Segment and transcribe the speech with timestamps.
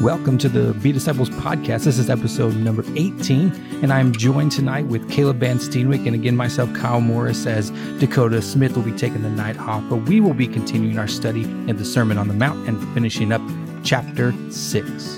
[0.00, 1.84] Welcome to the Be Disciples podcast.
[1.84, 6.36] This is episode number 18, and I'm joined tonight with Caleb Van Steenwick and again
[6.36, 7.70] myself, Kyle Morris, as
[8.00, 9.88] Dakota Smith will be taking the night off.
[9.88, 13.32] But we will be continuing our study in the Sermon on the Mount and finishing
[13.32, 13.40] up
[13.84, 15.16] chapter 6.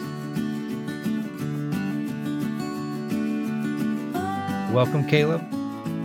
[4.72, 5.42] Welcome, Caleb.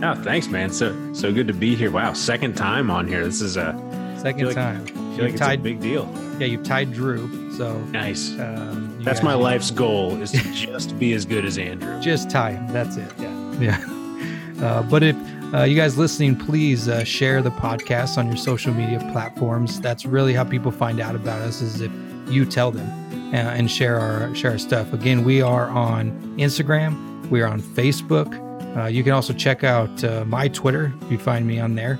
[0.02, 0.72] Oh, thanks, man.
[0.72, 1.90] So so good to be here.
[1.90, 3.22] Wow, second time on here.
[3.22, 3.74] This is a
[4.18, 4.82] second like, time.
[4.82, 6.10] I feel like tied, it's a big deal.
[6.38, 7.41] Yeah, you've tied Drew.
[7.56, 8.30] So nice.
[8.38, 12.00] Um, That's my life's goal is to just be as good as Andrew.
[12.00, 12.72] Just tie him.
[12.72, 13.12] That's it.
[13.18, 13.60] Yeah.
[13.60, 13.88] Yeah.
[14.62, 15.16] Uh, but if
[15.52, 19.80] uh, you guys listening, please uh, share the podcast on your social media platforms.
[19.80, 21.60] That's really how people find out about us.
[21.60, 21.90] Is if
[22.28, 22.86] you tell them
[23.34, 24.92] uh, and share our share our stuff.
[24.92, 27.28] Again, we are on Instagram.
[27.28, 28.38] We are on Facebook.
[28.76, 30.92] Uh, you can also check out uh, my Twitter.
[31.10, 31.98] You find me on there,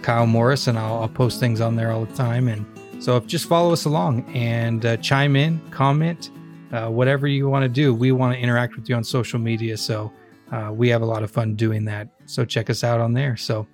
[0.00, 2.48] Kyle Morris, and I'll, I'll post things on there all the time.
[2.48, 2.64] And
[2.98, 6.30] so just follow us along and uh, chime in, comment,
[6.72, 7.94] uh, whatever you want to do.
[7.94, 9.76] We want to interact with you on social media.
[9.76, 10.12] So
[10.52, 12.08] uh, we have a lot of fun doing that.
[12.26, 13.36] So check us out on there.
[13.36, 13.66] So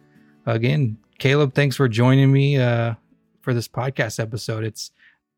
[0.47, 2.95] again, Caleb, thanks for joining me uh,
[3.41, 4.63] for this podcast episode.
[4.63, 4.91] It's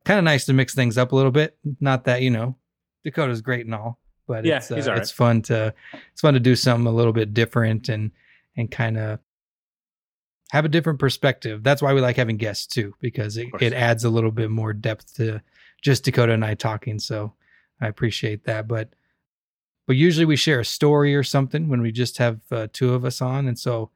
[0.05, 1.57] kind of nice to mix things up a little bit.
[1.81, 2.57] Not that, you know,
[3.05, 4.99] Dakota's great and all, but yeah, it's, uh, right.
[4.99, 5.73] it's fun to,
[6.13, 8.11] it's fun to do something a little bit different and,
[8.57, 9.21] and kind of
[10.51, 11.63] have a different perspective.
[11.63, 14.73] That's why we like having guests too, because it, it adds a little bit more
[14.73, 15.41] depth to
[15.83, 16.99] just Dakota and I talking.
[16.99, 17.33] So
[17.81, 18.69] I appreciate that.
[18.69, 18.91] But
[19.87, 23.05] but usually we share a story or something when we just have uh, two of
[23.05, 23.91] us on, and so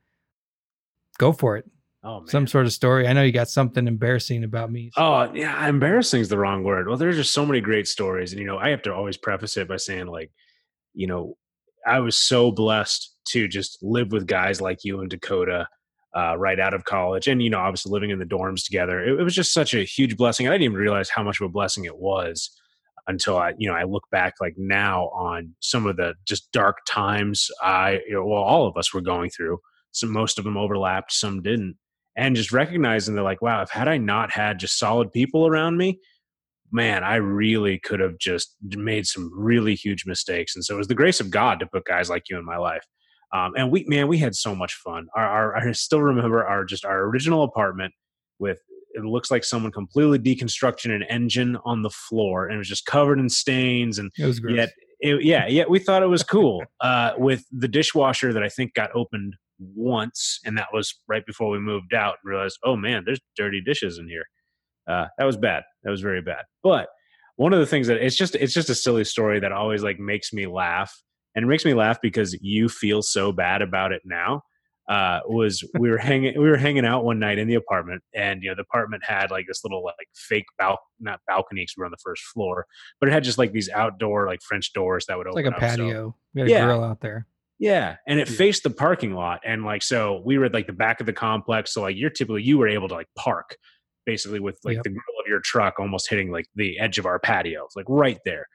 [1.18, 1.68] go for it.
[2.02, 2.28] Oh, man.
[2.28, 3.06] Some sort of story.
[3.06, 4.90] I know you got something embarrassing about me.
[4.94, 5.02] So.
[5.02, 6.88] Oh, yeah, embarrassing is the wrong word.
[6.88, 9.56] Well, there's just so many great stories, and you know, I have to always preface
[9.56, 10.30] it by saying, like,
[10.94, 11.36] you know,
[11.86, 15.68] I was so blessed to just live with guys like you and Dakota
[16.16, 19.00] uh, right out of college, and you know, obviously living in the dorms together.
[19.00, 20.48] It, it, was just such a huge blessing.
[20.48, 22.50] I didn't even realize how much of a blessing it was
[23.06, 26.78] until I, you know, I look back like now on some of the just dark
[26.88, 29.59] times I, you know, well, all of us were going through.
[29.93, 31.76] Some most of them overlapped, some didn't,
[32.16, 35.76] and just recognizing that, like, wow, if had I not had just solid people around
[35.76, 35.99] me,
[36.72, 40.54] man, I really could have just made some really huge mistakes.
[40.54, 42.56] And so it was the grace of God to put guys like you in my
[42.56, 42.84] life.
[43.32, 45.06] Um, and we, man, we had so much fun.
[45.14, 47.94] Our, our, I still remember our just our original apartment
[48.38, 48.60] with
[48.92, 52.86] it looks like someone completely deconstructing an engine on the floor, and it was just
[52.86, 53.98] covered in stains.
[53.98, 54.56] And it was gross.
[54.56, 56.64] Yet, it, yeah, yet we thought it was cool.
[56.80, 61.50] uh, with the dishwasher that I think got opened once, and that was right before
[61.50, 62.16] we moved out.
[62.24, 64.24] And realized, oh man, there's dirty dishes in here.
[64.88, 65.62] Uh, that was bad.
[65.84, 66.44] That was very bad.
[66.62, 66.88] But
[67.36, 69.98] one of the things that it's just it's just a silly story that always like
[69.98, 70.92] makes me laugh
[71.34, 74.42] and it makes me laugh because you feel so bad about it now.
[74.88, 78.42] Uh, was we were hanging we were hanging out one night in the apartment, and
[78.42, 81.82] you know the apartment had like this little like fake bal not balcony because we
[81.82, 82.66] were on the first floor,
[82.98, 85.52] but it had just like these outdoor like French doors that would it's open like
[85.52, 86.08] a up, patio.
[86.08, 86.64] So, we had a yeah.
[86.64, 87.26] grill out there.
[87.58, 90.72] Yeah, and it faced the parking lot, and like so we were at like the
[90.72, 91.74] back of the complex.
[91.74, 93.56] So like you're typically you were able to like park
[94.06, 94.82] basically with like yep.
[94.82, 97.86] the grill of your truck almost hitting like the edge of our patio, it's like
[97.88, 98.46] right there.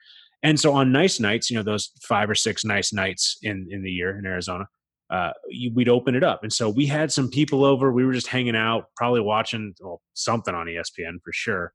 [0.42, 3.82] And so on nice nights, you know, those five or six nice nights in in
[3.82, 4.66] the year in Arizona,
[5.10, 6.42] uh, you, we'd open it up.
[6.42, 7.92] And so we had some people over.
[7.92, 11.72] We were just hanging out, probably watching well, something on ESPN for sure.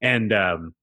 [0.00, 0.74] And um,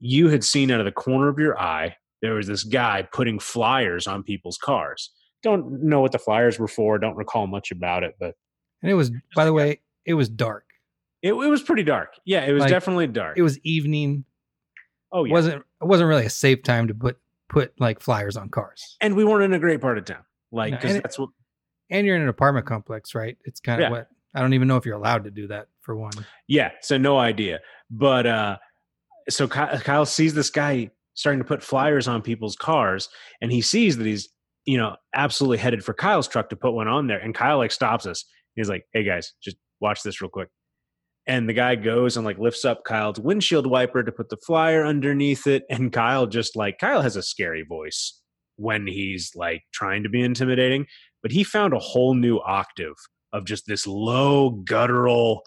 [0.00, 3.38] you had seen out of the corner of your eye there was this guy putting
[3.38, 5.10] flyers on people's cars.
[5.42, 6.98] Don't know what the flyers were for.
[6.98, 8.34] Don't recall much about it, but
[8.82, 10.64] and it was, by the way, it was dark.
[11.22, 12.14] It, it was pretty dark.
[12.24, 13.36] Yeah, it was like, definitely dark.
[13.38, 14.24] It was evening.
[15.12, 15.32] Oh yeah.
[15.32, 18.96] wasn't it wasn't really a safe time to put put like flyers on cars.
[19.00, 21.30] And we weren't in a great part of town, like because no, that's what.
[21.90, 23.38] And you're in an apartment complex, right?
[23.44, 23.90] It's kind of yeah.
[23.90, 26.12] what I don't even know if you're allowed to do that for one.
[26.46, 27.60] Yeah, so no idea.
[27.90, 28.58] But uh
[29.30, 33.08] so Kyle, Kyle sees this guy starting to put flyers on people's cars,
[33.40, 34.28] and he sees that he's
[34.64, 37.72] you know absolutely headed for Kyle's truck to put one on there, and Kyle like
[37.72, 38.24] stops us.
[38.54, 40.48] He's like, "Hey guys, just watch this real quick."
[41.28, 44.84] And the guy goes and like lifts up Kyle's windshield wiper to put the flyer
[44.84, 48.20] underneath it and Kyle just like Kyle has a scary voice
[48.56, 50.86] when he's like trying to be intimidating
[51.22, 52.94] but he found a whole new octave
[53.32, 55.42] of just this low guttural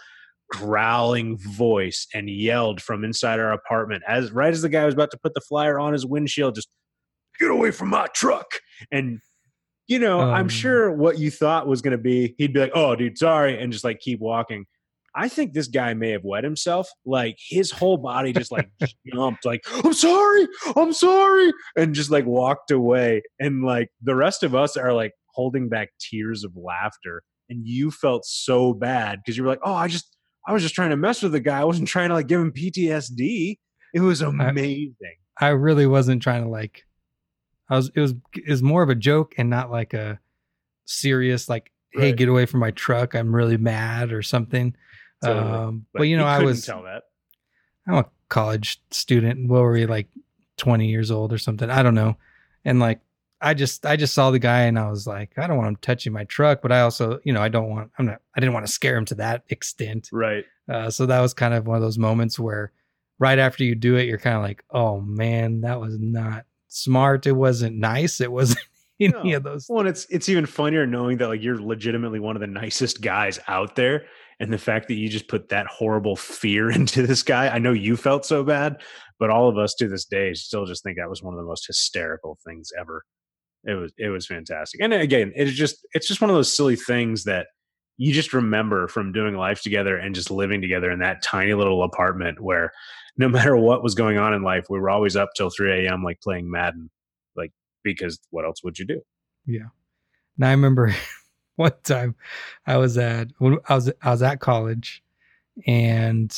[0.52, 5.12] growling voice and yelled from inside our apartment as right as the guy was about
[5.12, 6.70] to put the flyer on his windshield just
[7.40, 8.46] get away from my truck!
[8.92, 9.20] And
[9.88, 12.72] you know um, i'm sure what you thought was going to be he'd be like
[12.76, 14.66] oh dude sorry and just like keep walking
[15.16, 16.88] I think this guy may have wet himself.
[17.06, 18.70] Like his whole body just like
[19.14, 23.24] jumped, like, I'm sorry, I'm sorry, and just like walked away.
[23.40, 27.24] And like the rest of us are like holding back tears of laughter.
[27.50, 30.16] And you felt so bad because you were like, oh, I just,
[30.48, 31.60] I was just trying to mess with the guy.
[31.60, 33.58] I wasn't trying to like give him PTSD.
[33.94, 34.96] It was amazing.
[35.40, 36.84] I really wasn't trying to like.
[37.70, 37.92] I was.
[37.94, 38.14] It was.
[38.36, 40.20] It was more of a joke and not like a
[40.86, 41.72] serious like.
[41.94, 42.16] Hey, Right.
[42.16, 43.16] get away from my truck!
[43.16, 44.76] I'm really mad or something.
[45.24, 45.52] Totally.
[45.52, 46.66] Um, but, you know, I was.
[46.66, 47.04] tell that.
[47.88, 49.48] I'm a college student.
[49.50, 50.08] What were we like,
[50.58, 51.70] 20 years old or something?
[51.70, 52.16] I don't know.
[52.66, 53.00] And like,
[53.42, 55.76] I just, I just saw the guy and I was like, I don't want him
[55.78, 58.54] touching my truck, but I also, you know, I don't want, I'm not, I didn't
[58.54, 60.10] want to scare him to that extent.
[60.12, 60.46] Right.
[60.70, 62.72] Uh, so that was kind of one of those moments where
[63.18, 67.26] right after you do it, you're kind of like, oh man, that was not smart.
[67.26, 68.22] It wasn't nice.
[68.22, 68.60] It wasn't
[69.00, 69.38] any No.
[69.38, 69.66] of those.
[69.68, 73.02] Well, and it's it's even funnier knowing that like you're legitimately one of the nicest
[73.02, 74.06] guys out there,
[74.42, 77.48] and the fact that you just put that horrible fear into this guy.
[77.48, 78.82] I know you felt so bad,
[79.20, 81.46] but all of us to this day still just think that was one of the
[81.46, 83.06] most hysterical things ever.
[83.64, 86.76] It was it was fantastic, and again, it's just it's just one of those silly
[86.76, 87.46] things that
[87.98, 91.84] you just remember from doing life together and just living together in that tiny little
[91.84, 92.72] apartment where
[93.18, 96.04] no matter what was going on in life, we were always up till 3 a.m.
[96.04, 96.90] like playing Madden,
[97.36, 97.52] like
[97.84, 99.02] because what else would you do?
[99.46, 99.70] Yeah.
[100.40, 100.96] Now I remember
[101.56, 102.16] one time
[102.66, 105.04] I was at when I was I was at college
[105.68, 106.36] and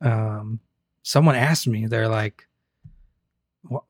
[0.00, 0.60] um
[1.02, 2.46] someone asked me they're like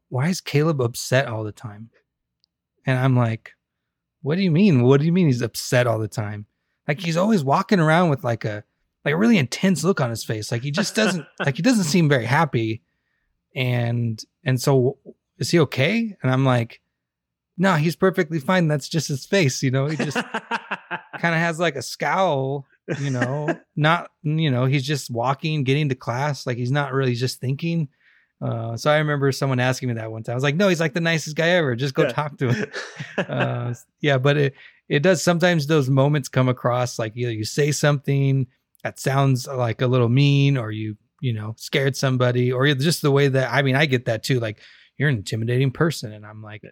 [0.09, 1.91] why is Caleb upset all the time?
[2.87, 3.53] And I'm like
[4.23, 4.83] what do you mean?
[4.83, 6.47] What do you mean he's upset all the time?
[6.89, 8.65] Like he's always walking around with like a
[9.05, 10.51] like a really intense look on his face.
[10.51, 12.83] Like he just doesn't like he doesn't seem very happy.
[13.55, 14.99] And and so
[15.39, 16.17] is he okay?
[16.23, 16.81] And I'm like
[17.57, 18.69] no, he's perfectly fine.
[18.69, 19.87] That's just his face, you know.
[19.87, 20.17] He just
[21.21, 22.67] kind of has like a scowl,
[22.99, 23.61] you know.
[23.77, 27.89] not, you know, he's just walking, getting to class, like he's not really just thinking.
[28.43, 30.33] Uh, so I remember someone asking me that one time.
[30.33, 31.75] I was like, "No, he's like the nicest guy ever.
[31.77, 32.09] Just go Yeah.
[32.13, 32.71] talk to him."
[33.17, 34.55] Uh, yeah, but it
[34.89, 38.47] it does sometimes those moments come across like either you say something
[38.83, 43.11] that sounds like a little mean, or you you know scared somebody, or just the
[43.13, 44.41] way that I mean I get that too.
[44.41, 44.61] Like
[44.99, 46.63] you're an intimidating person, and I'm like,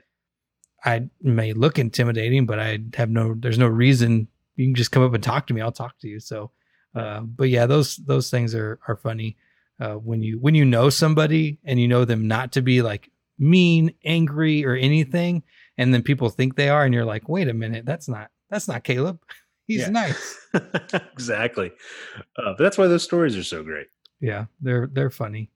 [0.85, 3.35] I may look intimidating, but I have no.
[3.39, 4.29] There's no reason.
[4.57, 5.61] You can just come up and talk to me.
[5.61, 6.19] I'll talk to you.
[6.21, 6.51] So,
[6.95, 9.37] uh, but yeah, those those things are are funny
[9.81, 13.11] uh, when you when you know somebody and you know them not to be like
[13.39, 15.43] mean, angry, or anything,
[15.79, 18.69] and then people think they are, and you're like, wait a minute, that's not that's
[18.69, 19.21] not Caleb.
[19.69, 19.91] He's Yeah.
[19.91, 20.39] nice.
[21.13, 21.71] exactly.
[22.37, 23.87] Uh, but that's why those stories are so great.
[24.21, 25.51] Yeah, they're they're funny.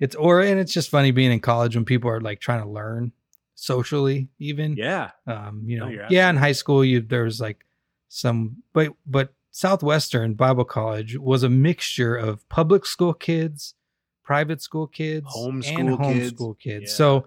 [0.00, 2.68] It's or and it's just funny being in college when people are like trying to
[2.68, 3.12] learn
[3.60, 4.74] socially, even.
[4.76, 5.10] Yeah.
[5.26, 7.66] um you know you're yeah in high school you there was like
[8.08, 13.74] some but but southwestern bible college was a mixture of public school kids
[14.22, 16.32] private school kids and Homeschool kids.
[16.32, 16.96] homeschool kids Yeah.
[16.96, 17.26] so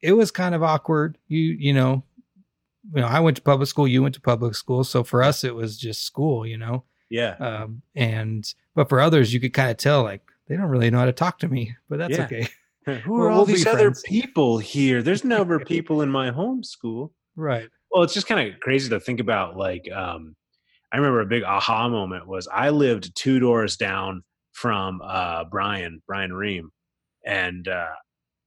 [0.00, 2.02] it was kind of awkward you you know
[2.94, 5.44] you know i went to public school you went to public school so for us
[5.44, 7.34] it was just school you know Yeah.
[7.40, 10.98] um and but for others you could kind of tell like they don't really know
[11.00, 12.24] how to talk to me but that's Yeah.
[12.24, 12.48] okay
[13.04, 14.02] Who Well, are all we'll these other friends.
[14.04, 15.02] people here?
[15.02, 17.10] There's never people in my homeschool.
[17.36, 19.56] right Well, it's just kind of crazy to think about.
[19.56, 20.34] Like, um,
[20.92, 24.22] I remember a big aha moment was I lived two doors down
[24.52, 26.70] from uh, Brian, Brian Ream,
[27.26, 27.88] and uh,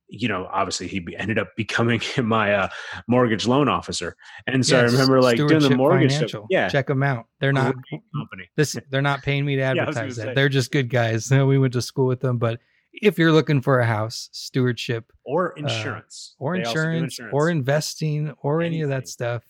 [0.10, 2.70] you know, obviously he ended up becoming my uh,
[3.10, 4.16] mortgage loan officer.
[4.46, 6.46] And so I remember like doing the mortgage stuff.
[6.50, 7.76] Yeah, check them out they're not
[8.16, 8.50] company.
[8.56, 10.26] this they're not paying me to I was gonna advertise say.
[10.26, 10.36] that.
[10.36, 11.30] They're just good guys.
[11.30, 12.62] We went to school with them, but
[13.02, 18.34] if you're looking for a house, stewardship or insurance, Uh, or do insurance, or investing
[18.42, 19.44] or any of that stuff,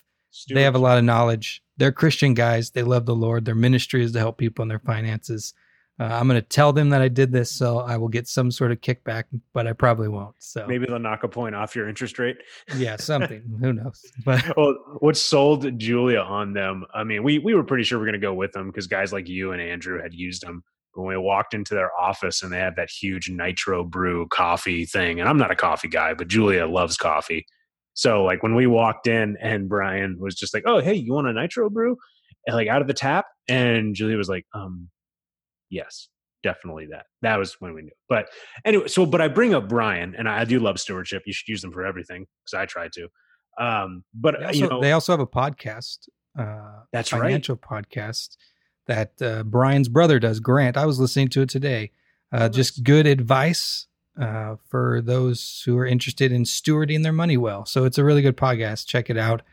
[0.49, 1.63] they have a lot of knowledge.
[1.77, 2.71] They're Christian guys.
[2.71, 3.45] They love the Lord.
[3.45, 5.53] Their ministry is to help people in their finances.
[5.99, 8.51] Uh, I'm going to tell them that I did this, so I will get some
[8.51, 9.23] sort of kickback,
[9.53, 10.35] but I probably won't.
[10.37, 12.37] So Maybe they'll knock a point off your interest rate.
[12.75, 13.41] yeah, something.
[13.61, 14.05] Who knows?
[14.23, 16.85] But well, what sold Julia on them?
[16.93, 18.85] I mean, we we were pretty sure we are going to go with them because
[18.85, 20.63] guys like you and Andrew had used them.
[20.97, 25.19] When we walked into their office and they had that huge nitro brew coffee thing,
[25.19, 27.45] and I'm not a coffee guy, but Julia loves coffee.
[27.93, 31.27] So like when we walked in and Brian was just like, "Oh, hey, you want
[31.27, 31.97] a nitro brew?"
[32.45, 34.89] And like out of the tap, and Julia was like, "Um,
[35.69, 36.09] yes."
[36.43, 37.07] Definitely that.
[37.23, 37.91] That was when we knew.
[38.07, 38.29] But
[38.63, 41.23] anyway, so but I bring up Brian, and I do love stewardship.
[41.25, 43.07] You should use them for everything because I try to.
[43.59, 46.07] Um, but they also, you know, they also have a podcast.
[46.37, 47.23] Uh, That's right.
[47.23, 48.37] financial podcast
[48.87, 50.39] that uh, Brian's brother does.
[50.39, 51.91] Grant, I was listening to it today.
[52.31, 53.87] Uh, Oh, Just good advice
[54.19, 57.65] uh, for those who are interested in stewarding their money well.
[57.65, 58.85] So it's a really good podcast.
[58.87, 59.43] Check it out.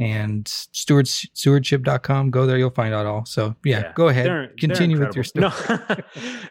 [0.00, 2.30] And stewards, stewardship.com.
[2.30, 3.24] Go there, you'll find out all.
[3.26, 4.26] So yeah, Yeah, go ahead.
[4.26, 5.50] they're- they're Continue with your story.
[5.68, 5.96] No,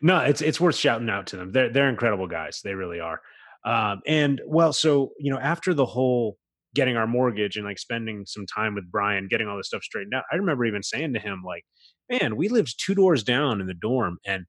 [0.01, 1.51] no, it's it's worth shouting out to them.
[1.51, 2.61] They're they're incredible guys.
[2.63, 3.21] They really are.
[3.65, 6.37] Um, and well, so you know, after the whole
[6.73, 10.13] getting our mortgage and like spending some time with Brian, getting all this stuff straightened
[10.13, 11.63] out, I remember even saying to him, like,
[12.09, 14.45] "Man, we lived two doors down in the dorm, and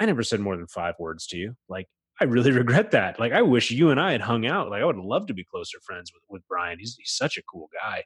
[0.00, 1.54] I never said more than five words to you.
[1.68, 1.86] Like,
[2.20, 3.20] I really regret that.
[3.20, 4.70] Like, I wish you and I had hung out.
[4.70, 6.78] Like, I would love to be closer friends with, with Brian.
[6.78, 8.02] He's, he's such a cool guy.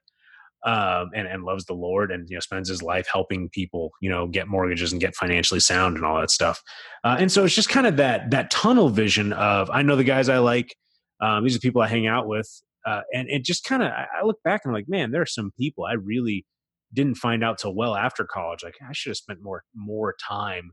[0.67, 4.09] Um, and, and loves the Lord and, you know, spends his life helping people, you
[4.09, 6.63] know, get mortgages and get financially sound and all that stuff.
[7.05, 10.05] Uh, and so it's just kind of that, that tunnel vision of, I know the
[10.05, 10.75] guys I like,
[11.21, 12.49] um, these are people I hang out with.
[12.87, 15.27] Uh, and it just kind of, I look back and I'm like, man, there are
[15.27, 16.45] some people I really
[16.93, 18.63] didn't find out till well after college.
[18.63, 20.71] Like I should have spent more, more time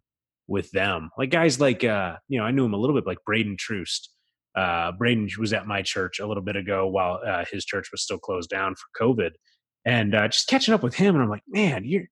[0.48, 1.10] with them.
[1.18, 4.10] Like guys like uh, you know, I knew him a little bit like Braden Troost.
[4.56, 8.03] Uh, Braden was at my church a little bit ago while uh, his church was
[8.03, 9.32] still closed down for COVID,
[9.86, 11.15] and uh, just catching up with him.
[11.15, 12.03] And I'm like, man, you're.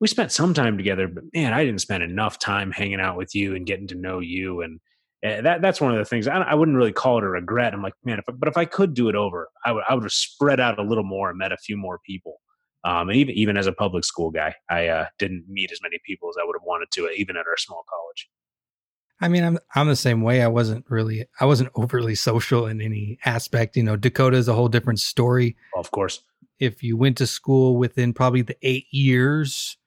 [0.00, 3.34] we spent some time together, but man, I didn't spend enough time hanging out with
[3.34, 4.62] you and getting to know you.
[4.62, 4.80] And
[5.24, 7.72] uh, that that's one of the things I, I, wouldn't really call it a regret.
[7.72, 10.04] I'm like, man, if, but if I could do it over, I would I would
[10.04, 12.40] have spread out a little more and met a few more people.
[12.84, 15.98] Um, and even even as a public school guy, I uh, didn't meet as many
[16.04, 18.28] people as I would have wanted to, even at our small college.
[19.20, 20.42] I mean, I'm I'm the same way.
[20.42, 23.76] I wasn't really I wasn't overly social in any aspect.
[23.76, 25.56] You know, Dakota is a whole different story.
[25.74, 26.20] Well, of course,
[26.58, 29.78] if you went to school within probably the eight years,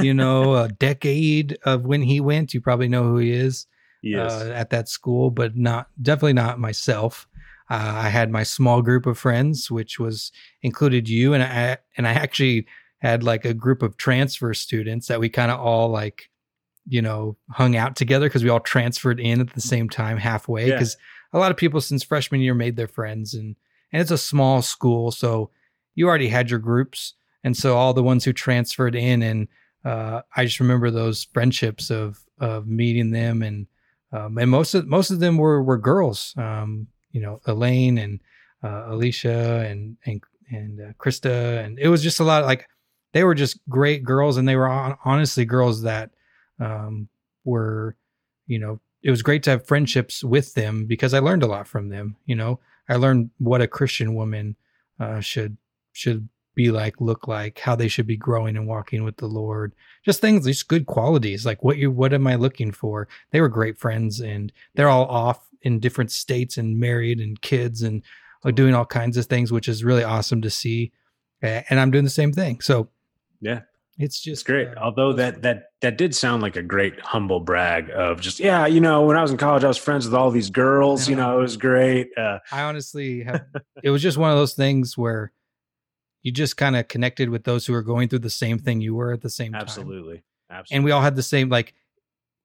[0.00, 3.66] you know, a decade of when he went, you probably know who he is.
[4.02, 4.32] Yes.
[4.32, 7.26] Uh, at that school, but not definitely not myself.
[7.70, 12.06] Uh, I had my small group of friends, which was included you, and I and
[12.06, 12.66] I actually
[12.98, 16.30] had like a group of transfer students that we kind of all like,
[16.88, 20.70] you know, hung out together because we all transferred in at the same time halfway.
[20.70, 20.96] Because
[21.32, 21.38] yeah.
[21.38, 23.56] a lot of people since freshman year made their friends, and
[23.92, 25.50] and it's a small school, so
[25.94, 27.14] you already had your groups,
[27.44, 29.48] and so all the ones who transferred in, and
[29.84, 33.66] uh, I just remember those friendships of of meeting them, and
[34.12, 36.34] um, and most of most of them were were girls.
[36.36, 38.20] Um, you know Elaine and
[38.62, 42.42] uh, Alicia and and and uh, Krista, and it was just a lot.
[42.42, 42.68] Of, like
[43.12, 46.10] they were just great girls, and they were on, honestly girls that
[46.60, 47.08] um,
[47.44, 47.96] were,
[48.46, 51.66] you know, it was great to have friendships with them because I learned a lot
[51.66, 52.16] from them.
[52.26, 54.56] You know, I learned what a Christian woman
[54.98, 55.56] uh, should
[55.92, 59.72] should be like, look like, how they should be growing and walking with the Lord.
[60.04, 61.46] Just things, just good qualities.
[61.46, 63.06] Like what you, what am I looking for?
[63.30, 67.82] They were great friends, and they're all off in different states and married and kids
[67.82, 68.02] and
[68.42, 70.90] like doing all kinds of things, which is really awesome to see.
[71.42, 72.60] And I'm doing the same thing.
[72.60, 72.88] So
[73.40, 73.60] yeah,
[73.96, 74.66] it's just it's great.
[74.68, 78.66] Uh, Although that that that did sound like a great humble brag of just yeah,
[78.66, 81.08] you know, when I was in college, I was friends with all these girls.
[81.08, 82.10] You know, it was great.
[82.16, 83.44] Uh, I honestly have.
[83.84, 85.30] it was just one of those things where
[86.22, 88.94] you just kind of connected with those who were going through the same thing you
[88.94, 89.92] were at the same absolutely.
[89.92, 89.92] time.
[89.92, 90.76] Absolutely, absolutely.
[90.76, 91.74] And we all had the same like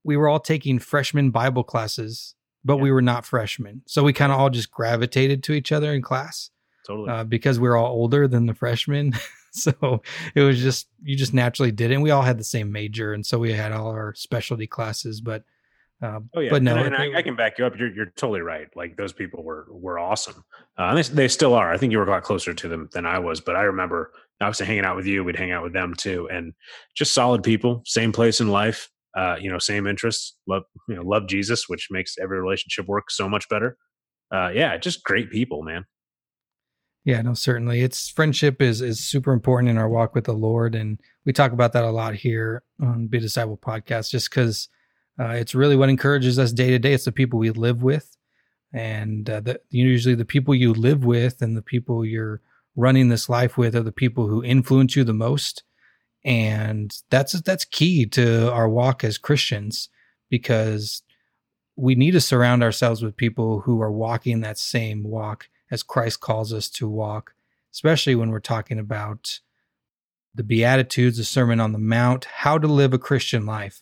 [0.04, 2.84] we were all taking freshman Bible classes but yeah.
[2.84, 3.82] we were not freshmen.
[3.86, 6.50] So we kind of all just gravitated to each other in class.
[6.88, 7.10] Totally.
[7.10, 9.14] Uh, because we are all older than the freshmen.
[9.52, 10.02] so
[10.36, 11.96] it was just, you just naturally did it.
[11.96, 13.14] And we all had the same major.
[13.14, 15.22] And so we had all our specialty classes.
[15.22, 15.44] But,
[16.04, 16.50] uh, oh, yeah.
[16.50, 17.78] But no, and, and I, I, can back you up.
[17.78, 18.68] You're, you're totally right.
[18.76, 20.44] Like those people were, were awesome.
[20.78, 21.72] Uh, and they, they still are.
[21.72, 23.40] I think you were a lot closer to them than I was.
[23.40, 25.24] But I remember obviously hanging out with you.
[25.24, 26.28] We'd hang out with them too.
[26.32, 26.54] And
[26.96, 31.04] just solid people, same place in life uh, you know, same interests, love, you know,
[31.04, 33.78] love Jesus, which makes every relationship work so much better.
[34.34, 35.86] Uh, yeah, just great people, man.
[37.06, 37.82] Yeah, no, certainly.
[37.82, 41.52] It's friendship is is super important in our walk with the Lord, and we talk
[41.52, 44.70] about that a lot here on Be Disciple podcast, just because
[45.20, 46.94] uh, it's really what encourages us day to day.
[46.94, 48.18] It's the people we live with,
[48.74, 52.42] and uh, the, usually the people you live with and the people you're
[52.76, 55.64] running this life with are the people who influence you the most
[56.26, 59.90] and that's that's key to our walk as Christians
[60.30, 61.04] because
[61.76, 66.20] we need to surround ourselves with people who are walking that same walk as Christ
[66.20, 67.34] calls us to walk,
[67.74, 69.40] especially when we're talking about
[70.36, 73.82] the Beatitudes, the Sermon on the Mount, how to live a Christian life.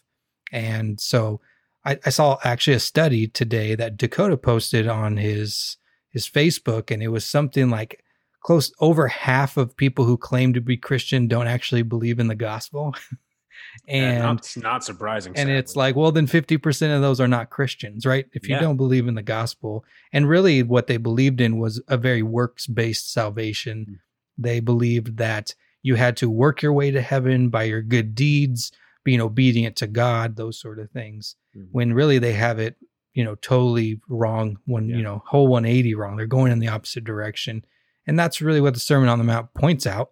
[0.51, 1.41] And so
[1.86, 5.77] I, I, saw actually a study today that Dakota posted on his
[6.10, 8.03] his Facebook, and it was something like
[8.41, 12.36] close over half of people who claim to be Christian don't actually believe in the
[12.36, 12.93] gospel.
[13.88, 15.31] and it's not, not, surprising.
[15.31, 15.55] And sadly.
[15.55, 18.25] it's like, well, then 50% of those are not Christians, right?
[18.34, 18.62] If you yeah.
[18.62, 19.86] don't believe in the gospel.
[20.12, 23.81] And really, what they believed in was a very works based salvation.
[23.81, 23.93] Mm-hmm.
[24.38, 25.53] They believed that
[25.84, 28.72] you had to work your way to heaven by your good deeds,
[29.03, 31.36] being obedient to God, those sort of things.
[31.55, 31.67] Mm-hmm.
[31.72, 32.75] When really they have it,
[33.13, 34.98] you know, totally wrong, when, yeah.
[34.98, 36.15] you know, whole 180 wrong.
[36.15, 37.65] They're going in the opposite direction
[38.08, 40.12] and that's really what the Sermon on the Mount points out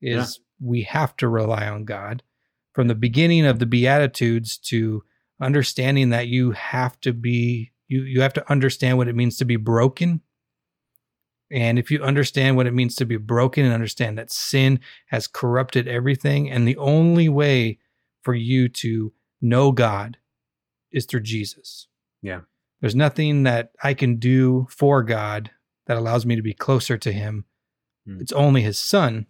[0.00, 0.68] is yeah.
[0.68, 2.22] we have to rely on God
[2.72, 5.02] from the beginning of the Beatitudes to
[5.40, 9.44] understanding that you have to be you you have to understand what it means to
[9.44, 10.20] be broken.
[11.50, 15.26] And if you understand what it means to be broken and understand that sin has
[15.26, 17.78] corrupted everything, and the only way
[18.24, 20.16] for you to know God
[20.90, 21.86] is through Jesus.
[22.22, 22.40] Yeah.
[22.80, 25.50] There's nothing that I can do for God
[25.86, 27.44] that allows me to be closer to Him.
[28.06, 28.20] Hmm.
[28.20, 29.26] It's only His Son,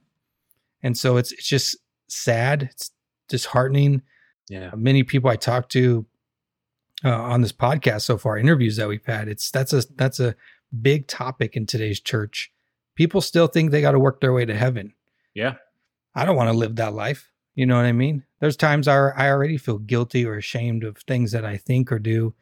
[0.83, 1.77] and so it's it's just
[2.09, 2.65] sad.
[2.73, 2.91] It's
[3.29, 4.03] disheartening.
[4.49, 4.71] Yeah.
[4.77, 6.07] Many people I talk to
[7.05, 10.35] uh, on this podcast so far, interviews that we've had, it's that's a that's a
[10.83, 12.53] big topic in today's church.
[12.95, 14.95] People still think they got to work their way to heaven.
[15.35, 15.55] Yeah.
[16.15, 17.33] I don't want to live that life.
[17.55, 18.25] You know what I mean?
[18.41, 21.99] There's times I, I already feel guilty or ashamed of things that I think or
[21.99, 22.35] do.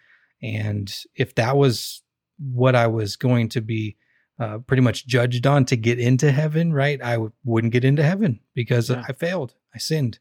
[0.42, 2.02] And if that was
[2.38, 3.97] what I was going to be
[4.40, 7.00] uh, pretty much judged on to get into heaven, right?
[7.02, 9.04] I w- wouldn't get into heaven because Yeah.
[9.07, 9.54] I failed.
[9.75, 10.19] I sinned.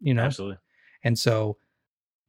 [0.00, 0.22] You know?
[0.22, 0.58] Absolutely.
[1.04, 1.58] And so,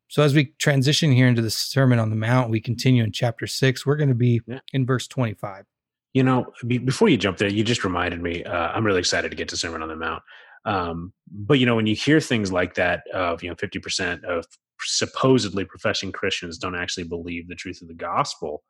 [0.07, 3.45] so as we transition here into the Sermon on the Mount, we continue in chapter
[3.47, 3.85] six.
[3.85, 4.59] We're going to be Yeah.
[4.73, 5.65] in verse 25.
[6.13, 8.43] You know, be, before you jump there, you just reminded me.
[8.43, 10.21] Uh, I'm really excited to get to Sermon on the Mount.
[10.65, 14.45] Um, but you know, when you hear things like that, of you know, 50% of
[14.79, 18.63] supposedly professing Christians don't actually believe the truth of the gospel,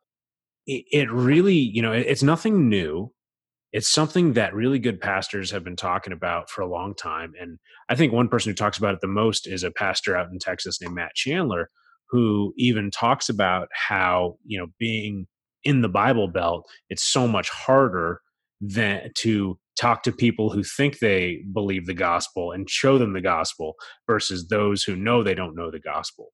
[0.66, 3.12] it, it really, you know, it, it's nothing new.
[3.72, 7.32] It's something that really good pastors have been talking about for a long time.
[7.40, 7.58] And
[7.88, 10.38] I think one person who talks about it the most is a pastor out in
[10.38, 11.70] Texas named Matt Chandler,
[12.10, 15.26] who even talks about how, you know, being
[15.64, 18.20] in the Bible Belt, it's so much harder
[18.60, 23.20] than to talk to people who think they believe the gospel and show them the
[23.20, 23.74] gospel
[24.06, 26.32] versus those who know they don't know the gospel.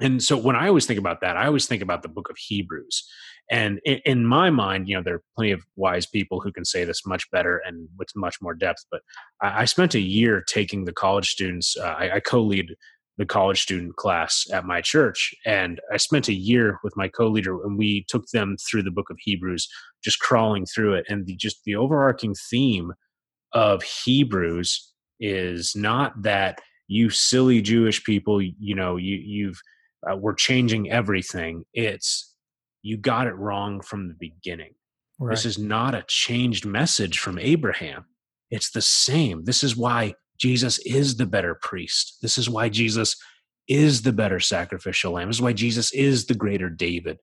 [0.00, 2.36] And so when I always think about that, I always think about the book of
[2.36, 3.08] Hebrews.
[3.50, 6.84] And in, my mind, you know, there are plenty of wise people who can say
[6.84, 8.84] this much better and with much more depth.
[8.90, 9.02] But
[9.40, 11.76] I, spent a year taking the college students.
[11.76, 12.74] Uh, I, I co-lead
[13.18, 17.62] the college student class at my church, and I spent a year with my co-leader,
[17.64, 19.68] and we took them through the book of Hebrews,
[20.04, 21.06] just crawling through it.
[21.08, 22.92] And the, just the overarching theme
[23.52, 29.60] of Hebrews is not that you silly Jewish people, you know, you you've
[30.08, 31.64] uh, we're changing everything.
[31.72, 32.34] It's
[32.82, 34.74] you got it wrong from the beginning.
[35.18, 35.30] Right.
[35.30, 38.04] This is not a changed message from Abraham.
[38.50, 39.44] It's the same.
[39.44, 42.18] This is why Jesus is the better priest.
[42.22, 43.16] This is why Jesus
[43.68, 45.28] is the better sacrificial lamb.
[45.28, 47.18] This is why Jesus is the greater David.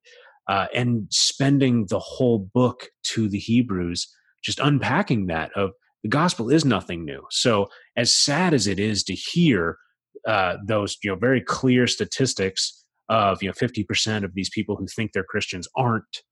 [0.50, 4.08] Uh, and spending the whole book to the Hebrews,
[4.44, 5.72] just unpacking that of
[6.04, 7.24] the gospel is nothing new.
[7.32, 9.78] So as sad as it is to hear
[10.28, 14.88] uh, those you know very clear statistics of you know 50% of these people who
[14.88, 16.24] think they're Christians aren't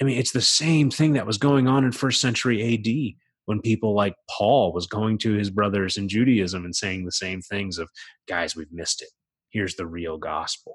[0.00, 3.14] I mean, it's the same thing that was going on in first century AD
[3.46, 7.42] when people like Paul was going to his brothers in Judaism and saying the same
[7.42, 7.88] things of,
[8.26, 9.10] guys, we've missed it.
[9.50, 10.74] Here's the real gospel.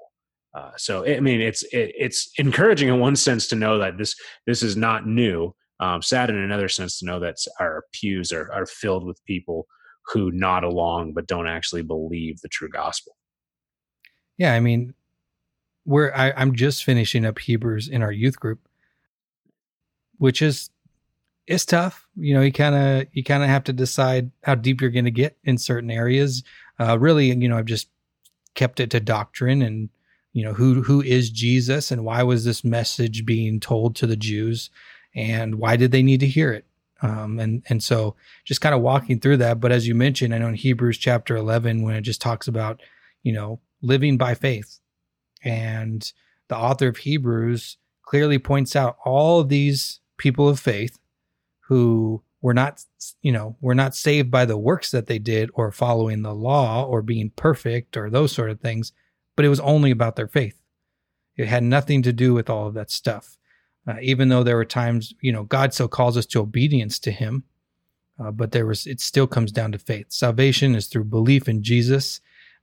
[0.54, 4.16] Uh, so, I mean, it's it, it's encouraging in one sense to know that this
[4.46, 5.54] this is not new.
[5.78, 9.66] Um, sad in another sense to know that our pews are, are filled with people
[10.12, 13.16] who nod along but don't actually believe the true gospel.
[14.36, 14.94] Yeah, I mean,
[15.84, 18.60] we're I, I'm just finishing up Hebrews in our youth group,
[20.18, 20.70] which is
[21.50, 22.06] it's tough.
[22.14, 25.04] You know, you kind of you kind of have to decide how deep you're going
[25.04, 26.44] to get in certain areas.
[26.78, 27.88] Uh, really, you know, I've just
[28.54, 29.88] kept it to doctrine and
[30.32, 34.16] you know who who is Jesus and why was this message being told to the
[34.16, 34.70] Jews
[35.12, 36.66] and why did they need to hear it?
[37.02, 39.58] Um, and and so just kind of walking through that.
[39.58, 42.80] But as you mentioned, I know in Hebrews chapter 11 when it just talks about
[43.24, 44.78] you know living by faith
[45.42, 46.12] and
[46.46, 51.00] the author of Hebrews clearly points out all these people of faith
[51.70, 52.84] who were not,
[53.22, 56.84] you know, were not saved by the works that they did or following the law
[56.84, 58.92] or being perfect or those sort of things,
[59.36, 60.60] but it was only about their faith.
[61.36, 63.38] It had nothing to do with all of that stuff.
[63.86, 67.10] Uh, even though there were times, you know, God still calls us to obedience to
[67.10, 67.44] Him,
[68.18, 70.06] uh, but there was, it still comes down to faith.
[70.10, 72.20] Salvation is through belief in Jesus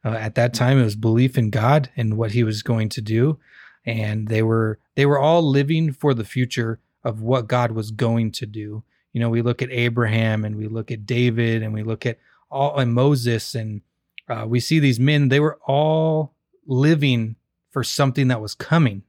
[0.07, 3.01] uh, at that time, it was belief in God and what He was going to
[3.01, 3.39] do,
[3.85, 8.31] and they were they were all living for the future of what God was going
[8.33, 8.83] to do.
[9.17, 12.19] You know, we look at Abraham and we look at David and we look at
[12.51, 13.82] all and Moses and
[14.30, 15.30] uh, we see these men.
[15.30, 16.36] They were all
[16.67, 17.36] living
[17.71, 19.01] for something that was coming.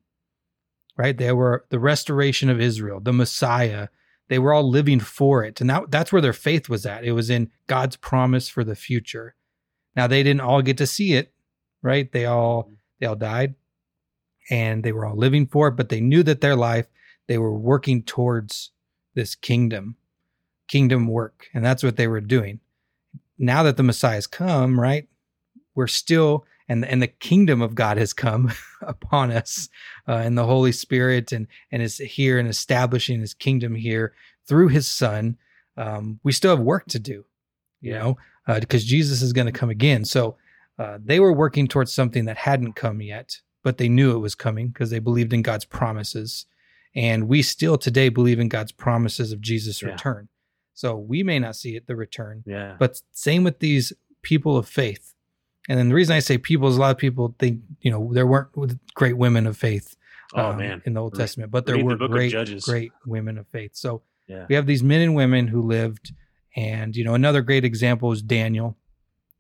[0.96, 1.14] Right?
[1.14, 3.88] They were the restoration of Israel, the Messiah.
[4.28, 7.04] They were all living for it, and that, that's where their faith was at.
[7.04, 9.34] It was in God's promise for the future.
[9.94, 11.34] Now they didn't all get to see it,
[11.82, 12.10] right?
[12.10, 13.56] They all they all died
[14.48, 16.86] and they were all living for it, but they knew that their life
[17.26, 18.70] they were working towards
[19.18, 19.96] this kingdom,
[20.68, 22.60] kingdom work, and that's what they were doing.
[23.36, 25.08] Now that the Messiah's come, right?
[25.74, 28.52] We're still and and the kingdom of God has come
[28.82, 29.68] upon us,
[30.06, 34.14] uh, and the Holy Spirit and and is here and establishing His kingdom here
[34.46, 35.36] through His Son.
[35.76, 37.24] Um, we still have work to do,
[37.80, 37.98] you Yeah.
[37.98, 40.04] know, because Jesus is going to come again.
[40.04, 40.36] So
[40.78, 44.34] uh, they were working towards something that hadn't come yet, but they knew it was
[44.34, 46.46] coming because they believed in God's promises.
[46.94, 49.90] And we still today believe in God's promises of Jesus' Yeah.
[49.90, 50.28] return.
[50.74, 52.76] So we may not see it, the return, Yeah.
[52.78, 55.14] but same with these people of faith.
[55.68, 58.10] And then the reason I say people is a lot of people think, you know,
[58.12, 58.48] there weren't
[58.94, 59.96] great women of faith
[60.34, 60.82] oh um, man.
[60.86, 62.64] in the Old Read- Testament, but there read the were great, Judges.
[62.64, 63.72] great women of faith.
[63.74, 64.46] So Yeah.
[64.48, 66.12] we have these men and women who lived.
[66.56, 68.76] And, you know, another great example is Daniel.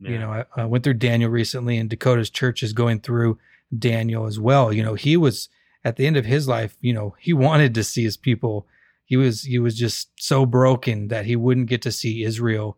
[0.00, 3.38] You know, I, I went through Daniel recently, and Dakota's church is going through
[3.76, 4.72] Daniel as well.
[4.72, 5.48] You know, he was
[5.84, 6.76] at the end of his life.
[6.80, 8.66] You know, he wanted to see his people.
[9.04, 12.76] He was he was just so broken that he wouldn't get to see Israel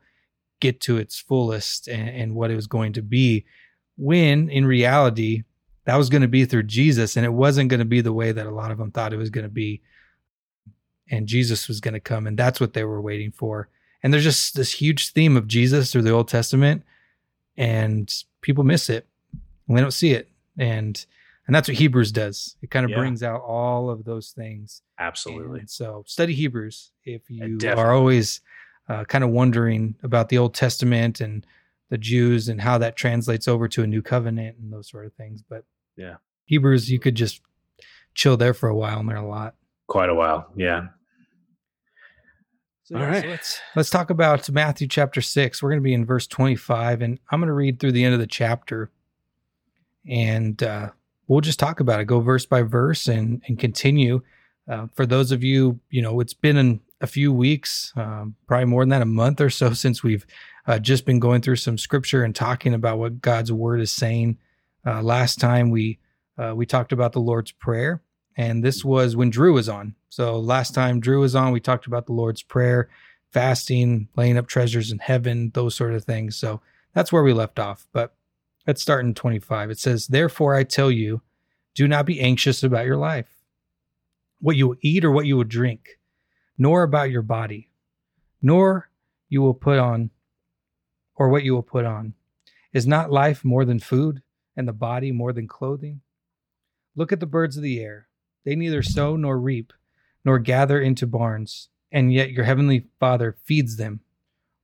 [0.61, 3.47] get to its fullest and, and what it was going to be.
[3.97, 5.45] When in reality,
[5.85, 8.33] that was going to be through Jesus, and it wasn't going to be the way
[8.33, 9.83] that a lot of them thought it was going to be.
[11.11, 13.69] And Jesus was going to come, and that's what they were waiting for.
[14.03, 16.83] And there's just this huge theme of Jesus through the Old Testament
[17.57, 19.07] and people miss it
[19.69, 21.05] and they don't see it and
[21.47, 22.99] and that's what hebrews does it kind of Yeah.
[22.99, 25.61] brings out all of those things Absolutely.
[25.61, 28.41] And so study hebrews if you are always
[28.89, 31.47] uh, kind of wondering about the old testament and
[31.89, 35.13] the jews and how that translates over to a new covenant and those sort of
[35.15, 35.65] things but
[35.97, 36.17] Yeah.
[36.45, 37.41] hebrews you could just
[38.15, 39.55] chill there for a while and learn a lot
[39.87, 40.53] Quite a while.
[40.57, 40.89] Yeah.
[42.85, 43.23] So, All yeah, right.
[43.23, 45.63] so let's let's talk about Matthew chapter six.
[45.63, 48.15] We're going to be in verse twenty-five, and I'm going to read through the end
[48.15, 48.91] of the chapter,
[50.09, 50.91] and uh,
[51.31, 54.21] we'll just talk about it, go verse by verse, and and continue.
[54.69, 58.67] Uh, for those of you, you know, it's been in a few weeks, um, probably
[58.67, 60.27] more than that, a month or so since we've
[60.67, 64.37] uh, just been going through some scripture and talking about what God's word is saying.
[64.85, 65.99] Uh, last time we
[66.37, 68.03] uh, we talked about the Lord's prayer,
[68.37, 69.95] and this was when Drew was on.
[70.09, 72.89] So last time Drew was on, we talked about the Lord's prayer,
[73.33, 76.35] fasting, laying up treasures in heaven, those sort of things.
[76.35, 76.61] So
[76.93, 77.87] that's where we left off.
[77.93, 78.15] But
[78.67, 79.71] let's start in 25.
[79.71, 81.23] It says, Therefore I tell you,
[81.75, 83.29] do not be anxious about your life,
[84.41, 85.99] what you will eat or what you will drink,
[86.59, 87.71] nor about your body,
[88.43, 88.91] nor
[89.29, 90.11] you will put on,
[91.17, 92.15] or what you will put on.
[92.73, 94.23] Is not life more than food,
[94.57, 96.01] and the body more than clothing?
[96.95, 98.09] Look at the birds of the air.
[98.45, 99.73] They neither sow nor reap,
[100.25, 104.01] nor gather into barns, and yet your heavenly Father feeds them.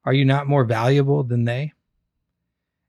[0.05, 1.73] Are you not more valuable than they?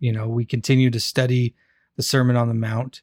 [0.00, 1.54] you know, we continue to study
[1.96, 3.02] the Sermon on the Mount,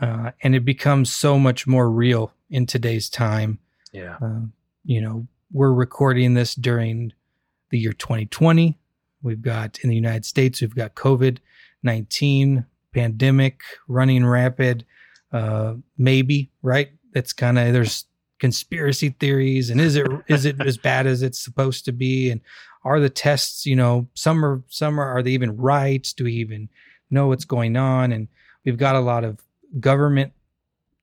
[0.00, 3.58] uh, and it becomes so much more real in today's time.
[3.92, 4.16] Yeah.
[4.20, 4.40] Uh,
[4.84, 7.12] you know, we're recording this during
[7.70, 8.78] the year 2020.
[9.22, 11.38] We've got in the United States, we've got COVID
[11.82, 14.84] 19 pandemic running rapid.
[15.32, 16.90] Uh, maybe right.
[17.14, 18.06] It's kind of there's
[18.38, 22.30] conspiracy theories, and is it is it as bad as it's supposed to be?
[22.30, 22.40] And
[22.84, 26.06] are the tests, you know, some are some are are they even right?
[26.16, 26.68] Do we even
[27.10, 28.12] know what's going on?
[28.12, 28.28] And
[28.64, 29.38] we've got a lot of
[29.78, 30.32] government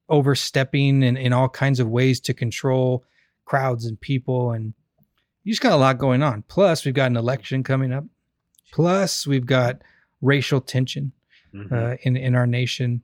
[0.10, 3.04] overstepping in, in all kinds of ways to control
[3.46, 4.74] crowds and people and
[5.44, 6.44] you just got a lot going on.
[6.50, 8.04] Plus, we've got an election coming up.
[8.74, 9.82] Plus, we've got
[10.22, 11.14] racial tension
[11.54, 11.72] Mhm.
[11.72, 13.02] uh, in in our nation.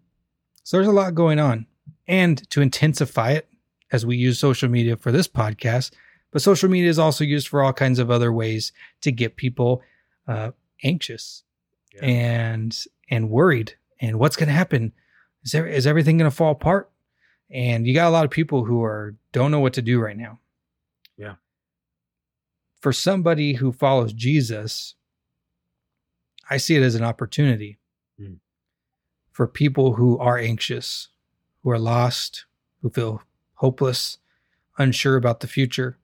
[0.63, 1.65] So there's a lot going on,
[2.05, 3.47] and to intensify it,
[3.93, 5.91] as we use social media for this podcast,
[6.33, 9.81] but social media is also used for all kinds of other ways to get people
[10.27, 10.51] uh,
[10.83, 11.43] anxious
[11.93, 12.03] Yeah.
[12.05, 13.75] and and worried.
[14.01, 14.91] And what's going to happen?
[15.43, 16.89] Is there is everything going to fall apart?
[17.51, 20.17] And you got a lot of people who are don't know what to do right
[20.17, 20.39] now.
[21.17, 21.35] Yeah.
[22.81, 24.95] For somebody who follows Jesus,
[26.49, 27.77] I see it as an opportunity
[28.19, 28.37] Mm.
[29.31, 31.09] for people who are anxious,
[31.63, 32.45] who are lost,
[32.81, 33.23] who feel
[33.55, 34.19] hopeless,
[34.77, 35.97] unsure about the future,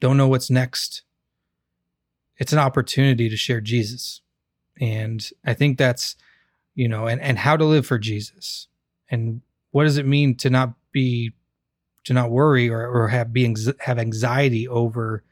[0.00, 1.02] don't know what's next.
[2.38, 4.22] It's an opportunity to share Jesus.
[4.80, 6.16] And I think that's,
[6.74, 8.68] you know, and, and how to live for Jesus.
[9.10, 11.32] And what does it mean to not be
[12.04, 15.22] to not worry or, or have being have anxiety over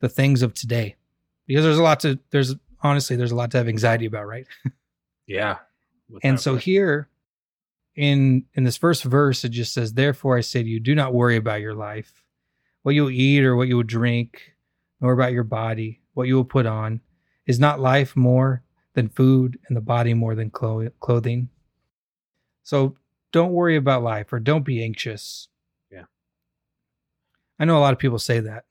[0.00, 0.96] the things of today?
[1.46, 4.46] Because there's a lot to there's honestly there's a lot to have anxiety about right?
[5.26, 5.58] Yeah
[6.22, 7.08] and so here
[7.94, 11.12] in in this first verse it just says therefore i say to you do not
[11.12, 12.17] worry about your life
[12.88, 14.54] what you will eat or what you will drink
[15.02, 17.00] nor about your body what you will put on.
[17.46, 18.62] Is not life more
[18.94, 21.50] than food and the body more than clo- clothing?
[22.62, 22.96] So
[23.30, 25.48] don't worry about life or don't be anxious.
[25.92, 26.04] Yeah.
[27.60, 28.64] i know a lot of people say that.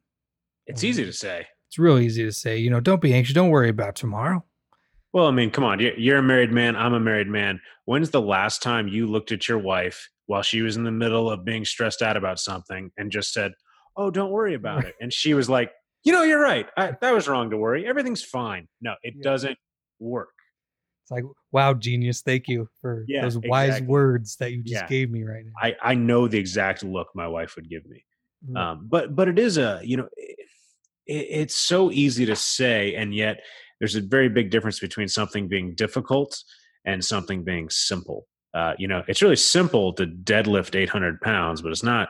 [0.66, 1.46] It's easy to say.
[1.68, 4.44] It's real easy to say you know don't be anxious don't worry about tomorrow.
[5.14, 7.62] Well i mean come on you're, you're a married man i'm a married man.
[7.86, 11.30] When's the last time you looked at your wife while she was in the middle
[11.30, 13.54] of being stressed out about something and just said
[13.98, 14.96] oh don't worry about it.
[15.02, 15.72] And she was like
[16.04, 16.68] you know you're right.
[16.78, 17.86] I, that was wrong to worry.
[17.86, 18.68] Everything's fine.
[18.82, 19.24] No it Yeah.
[19.24, 19.58] doesn't
[20.00, 20.30] work.
[21.04, 23.88] It's like wow genius thank you for Yeah, those wise exactly.
[23.88, 24.88] words that you just Yeah.
[24.88, 25.52] gave me right now.
[25.62, 28.04] I, I know the exact look my wife would give me.
[28.48, 28.58] Mm.
[28.58, 30.38] um, but but it is a you know it,
[31.08, 33.42] it's so easy to say and yet
[33.80, 36.38] there's a very big difference between something being difficult
[36.86, 38.28] and something being simple.
[38.54, 42.10] Uh, you know it's really simple to deadlift 800 pounds but it's not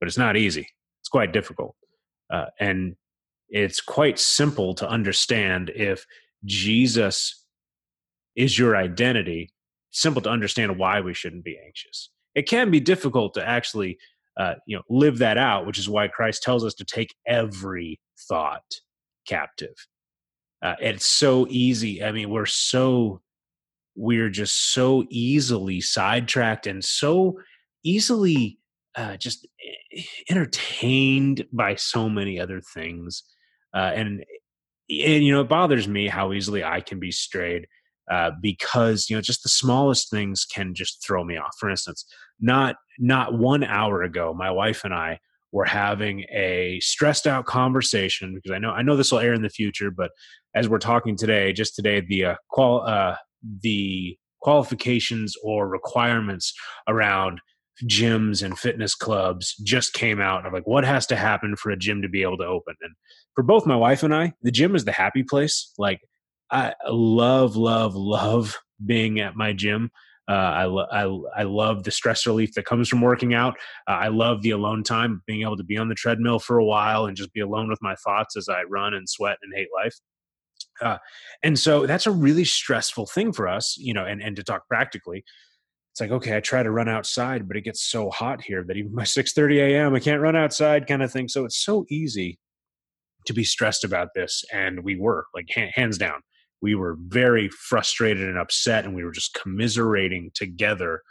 [0.00, 0.66] but it's not easy
[1.10, 1.74] quite difficult
[2.32, 2.96] uh, and
[3.48, 6.06] it's quite simple to understand if
[6.44, 7.44] jesus
[8.36, 9.52] is your identity
[9.90, 12.10] simple to understand why we shouldn't be anxious.
[12.34, 13.98] It can be difficult to actually
[14.38, 18.00] uh, you know live that out which is why christ tells us to take every
[18.28, 18.62] thought
[19.26, 19.74] captive.
[20.62, 23.20] Uh, it's so easy i mean we're so
[23.96, 27.38] we're just so easily sidetracked and so
[27.82, 28.59] easily
[28.96, 29.46] uh, just
[29.92, 33.22] e- entertained by so many other things
[33.74, 34.24] uh, and
[34.88, 37.66] and you know it bothers me how easily i can be strayed
[38.10, 41.54] uh, because you know just the smallest things can just throw me off.
[41.58, 42.04] For instance
[42.40, 45.18] not not one hour ago my wife and i
[45.52, 49.42] were having a stressed out conversation because i know i know this will air in
[49.42, 50.10] the future but
[50.54, 53.14] as we're talking today just today the uh, qual uh,
[53.62, 56.54] the qualifications or requirements
[56.88, 57.40] around
[57.86, 61.76] gyms and fitness clubs just came out of like what has to happen for a
[61.76, 62.94] gym to be able to open and
[63.34, 66.00] for both my wife and i the gym is the happy place like
[66.50, 69.90] i love love love being at my gym
[70.28, 73.56] uh, I, lo- I, I love the stress relief that comes from working out.
[73.88, 76.64] Uh, I love the alone time, being able to be on the treadmill for a
[76.64, 79.66] while and just be alone with my thoughts as I run and sweat and hate
[79.74, 79.96] life.
[80.80, 80.98] Uh,
[81.42, 84.68] and so that's a really stressful thing for us, you know, and, and to talk
[84.68, 85.24] practically,
[85.92, 88.76] it's like, okay, I try to run outside, but it gets so hot here that
[88.76, 91.28] even by 6.30 a.m., I can't run outside kind of thing.
[91.28, 92.38] So it's so easy
[93.26, 94.44] to be stressed about this.
[94.52, 96.20] And we were like hands down
[96.62, 101.02] we were very frustrated and upset and we were just commiserating together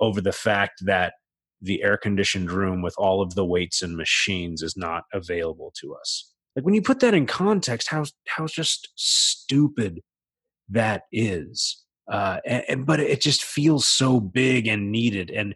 [0.00, 1.14] over the fact that
[1.60, 5.94] the air conditioned room with all of the weights and machines is not available to
[5.94, 10.00] us like when you put that in context how how just stupid
[10.68, 15.54] that is uh and, and but it just feels so big and needed and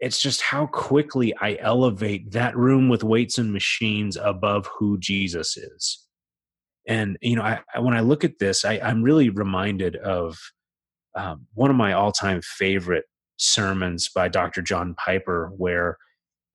[0.00, 5.56] it's just how quickly i elevate that room with weights and machines above who jesus
[5.56, 6.04] is.
[6.88, 10.38] And you know I, I, when i look at this I, i'm really reminded of
[11.14, 13.04] um, one of my all-time favorite
[13.36, 15.98] sermons by dr john piper where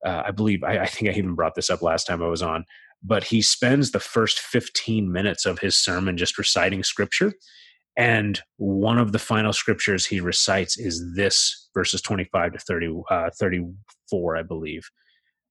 [0.06, 2.42] uh, i believe I, I think i even brought this up last time i was
[2.42, 2.66] on
[3.04, 7.34] but he spends the first 15 minutes of his sermon just reciting scripture
[7.98, 13.30] and one of the final scriptures he recites is this verses 25 to 30 uh,
[13.40, 14.90] 34 i believe.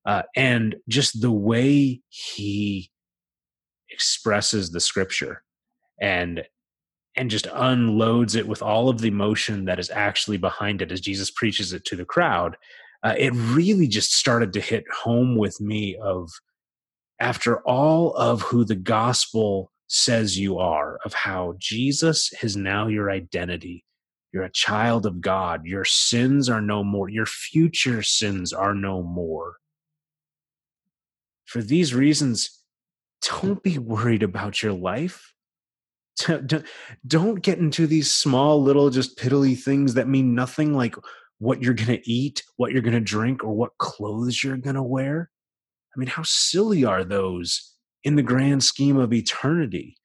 [0.07, 2.91] Uh, and just the way he
[3.91, 5.43] expresses the scripture
[6.01, 6.43] and
[7.17, 11.01] and just unloads it with all of the emotion that is actually behind it as
[11.01, 12.57] Jesus preaches it to the crowd
[13.03, 16.31] uh, it really just started to hit home with me of
[17.19, 23.11] after all of who the gospel says you are of how Jesus is now your
[23.11, 23.85] identity
[24.33, 29.03] you're a child of God your sins are no more your future sins are no
[29.03, 29.57] more
[31.45, 32.61] for these reasons
[33.23, 35.35] don't be worried about your life.
[37.07, 40.95] Don't get into these small, little, just piddly things that mean nothing, like
[41.39, 44.77] what you're going to eat, what you're going to drink, or what clothes you're going
[44.77, 45.31] to wear.
[45.95, 47.70] I mean, how silly are those
[48.05, 49.97] in the grand scheme of eternity?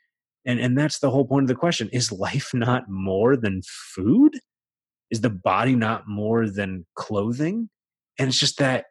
[0.45, 4.33] And, and that's the whole point of the question is life not more than food?
[5.11, 7.69] Is the body not more than clothing?
[8.17, 8.85] And it's just that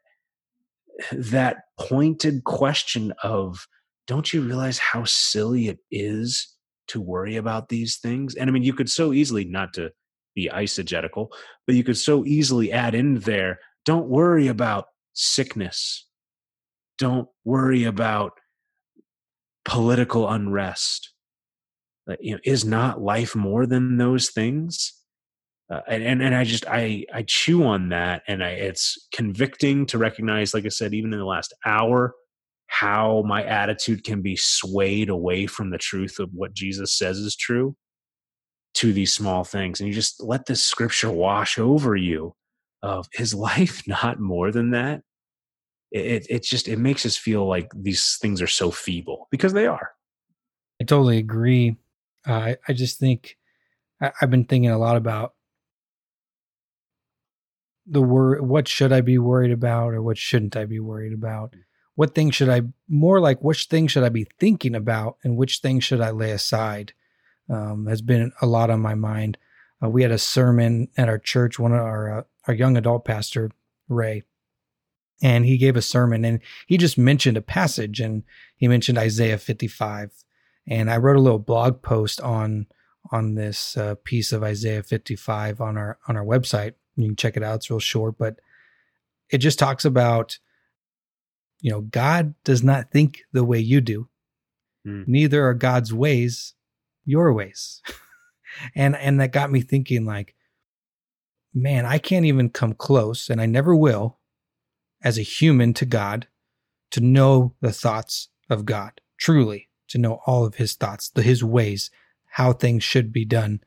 [1.10, 3.66] that pointed question of
[4.06, 6.54] don't you realize how silly it is
[6.86, 9.90] to worry about these things and i mean you could so easily not to
[10.34, 11.28] be eisegetical,
[11.66, 16.06] but you could so easily add in there don't worry about sickness,
[16.98, 18.32] don't worry about
[19.64, 21.12] political unrest.
[22.20, 24.92] You know, is not life more than those things?
[25.72, 29.87] Uh, and, and and I just I I chew on that, and I it's convicting
[29.87, 32.14] to recognize, like I said, even in the last hour,
[32.66, 37.35] how my attitude can be swayed away from the truth of what Jesus says is
[37.35, 37.74] true
[38.74, 42.35] to these small things, and you just let this scripture wash over you.
[42.83, 45.00] Of his life not more than that?
[45.94, 49.66] It it just it makes us feel like these things are so feeble because they
[49.66, 49.92] are.
[50.80, 51.76] I totally agree.
[52.26, 53.38] Uh, I I just think
[54.00, 55.35] I, I've been thinking a lot about
[57.87, 58.42] the word.
[58.42, 61.54] What should I be worried about, or what shouldn't I be worried about?
[61.94, 63.40] What things should I more like?
[63.44, 66.92] Which things should I be thinking about, and which things should I lay aside?
[67.48, 69.38] Um, has been a lot on my mind.
[69.83, 71.59] Uh, we had a sermon at our church.
[71.59, 73.52] One of our uh, our young adult pastor
[73.88, 74.24] Ray
[75.22, 78.24] and he gave a sermon and he just mentioned a passage and
[78.57, 80.12] he mentioned Isaiah 55
[80.66, 82.66] and I wrote a little blog post on
[83.12, 86.74] on this uh, piece of Isaiah 55 on our on our website.
[86.96, 88.40] You can check it out it's real short but
[89.31, 90.38] it just talks about
[91.61, 94.09] you know God does not think the way you do.
[94.87, 95.09] Mm.
[95.09, 96.55] neither are God's ways
[97.05, 97.83] your ways.
[98.74, 100.35] And and that got me thinking like
[101.53, 104.18] man I can't even come close and I never will
[105.04, 106.26] as a human to God
[106.90, 111.44] to know the thoughts of God, truly, to know all of his thoughts, the, his
[111.44, 111.90] ways,
[112.26, 113.60] how things should be done.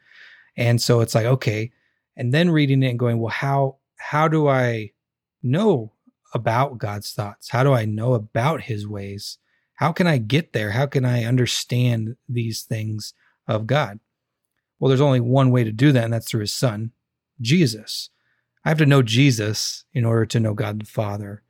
[0.58, 1.72] And so it's like, okay.
[2.18, 4.92] And then reading it and going, well, how, how do I
[5.44, 5.94] know
[6.34, 7.50] about God's thoughts?
[7.50, 9.38] How do I know about his ways?
[9.76, 10.72] How can I get there?
[10.72, 13.14] How can I understand these things
[13.48, 14.00] of God?
[14.80, 16.92] Well, there's only one way to do that, and that's through his son,
[17.40, 18.10] Jesus.
[18.68, 21.42] I have to know Jesus in order to know God the Father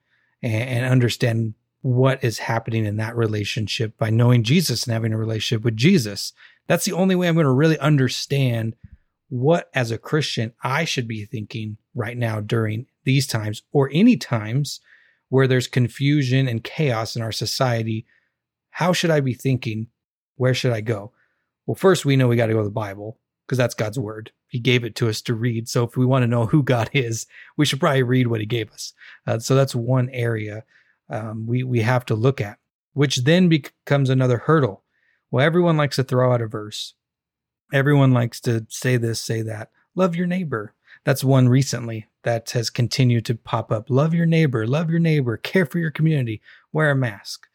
[0.44, 5.18] and, and understand what is happening in that relationship by knowing Jesus and having a
[5.18, 6.32] relationship with Jesus.
[6.68, 8.76] That's the only way I'm going to really understand
[9.30, 14.16] what, as a Christian, I should be thinking right now during these times or any
[14.16, 14.80] times
[15.30, 18.06] where there's confusion and chaos in our society.
[18.70, 19.88] How should I be thinking?
[20.36, 21.14] Where should I go?
[21.66, 24.34] Well, first, we know we got to go to the Bible because that's God's word.
[24.48, 25.68] He gave it to us to read.
[25.68, 27.26] So if we want to know who God is,
[27.58, 28.94] we should probably read what He gave us.
[29.26, 30.64] Uh, so that's one area
[31.10, 32.58] um, we we have to look at,
[32.94, 34.84] which then becomes another hurdle.
[35.32, 36.94] Well, everyone likes to throw out a verse.
[37.74, 39.72] Everyone likes to say this, say that.
[39.96, 40.74] Love your neighbor.
[41.04, 43.90] That's one recently that has continued to pop up.
[43.90, 44.68] Love your neighbor.
[44.68, 45.38] Love your neighbor.
[45.38, 46.42] Care for your community.
[46.72, 47.48] Wear a mask.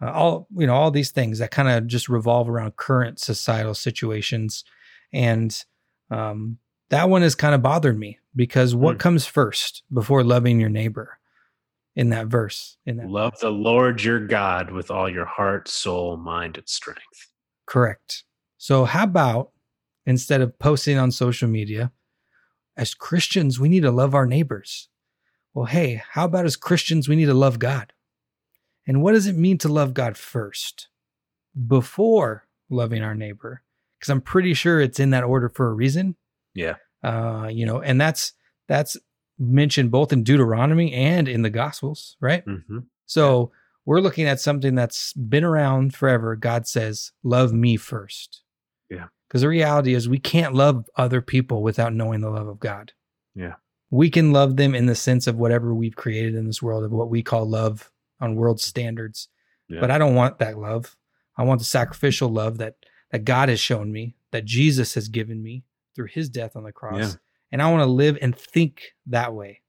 [0.00, 3.74] Uh, all you know, all these things that kind of just revolve around current societal
[3.74, 4.64] situations
[5.12, 5.64] and
[6.12, 6.58] um,
[6.90, 9.00] that one has kind of bothered me because what mm.
[9.00, 11.18] comes first before loving your neighbor
[11.96, 12.76] in that verse?
[12.84, 17.30] In that love the Lord your God with all your heart, soul, mind, and strength.
[17.66, 18.24] Correct.
[18.58, 19.52] So, how about
[20.04, 21.92] instead of posting on social media,
[22.76, 24.88] as Christians, we need to love our neighbors?
[25.54, 27.92] Well, hey, how about as Christians, we need to love God?
[28.86, 30.88] And what does it mean to love God first
[31.66, 33.62] before loving our neighbor?
[34.02, 36.16] Because I'm pretty sure it's in that order for a reason.
[36.54, 36.74] Yeah.
[37.04, 38.32] Uh, you know, and that's
[38.66, 38.96] that's
[39.38, 42.44] mentioned both in Deuteronomy and in the Gospels, right?
[42.44, 42.78] Mm-hmm.
[43.06, 43.58] So yeah.
[43.86, 46.34] we're looking at something that's been around forever.
[46.34, 48.42] God says, "Love me first.
[48.90, 49.06] Yeah.
[49.28, 52.92] Because the reality is, we can't love other people without knowing the love of God.
[53.36, 53.54] Yeah.
[53.90, 56.90] We can love them in the sense of whatever we've created in this world of
[56.90, 59.28] what we call love on world standards.
[59.68, 59.80] Yeah.
[59.80, 60.96] But I don't want that love.
[61.36, 62.74] I want the sacrificial love that
[63.12, 65.62] that God has shown me, that Jesus has given me
[65.94, 66.98] through his death on the cross.
[66.98, 67.12] Yeah.
[67.52, 69.60] And I want to live and think that way.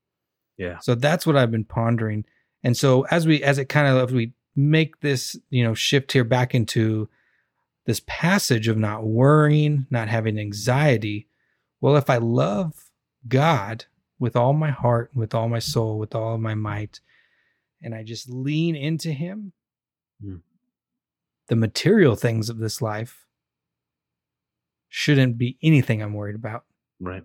[0.58, 0.80] Yeah.
[0.80, 2.26] So that's what I've been pondering.
[2.64, 6.14] And so as we as it kind of as we make this, you know, shift
[6.14, 7.10] here back into
[7.86, 11.28] this passage of not worrying, not having anxiety,
[11.82, 12.90] well, if I love
[13.28, 13.86] God
[14.20, 17.02] with all my heart, with all my soul, with all my might,
[17.82, 19.52] and I just lean into him,
[20.24, 20.40] mm.
[21.50, 23.23] the material things of this life
[24.96, 26.66] shouldn't be anything I'm worried about.
[27.00, 27.24] Right.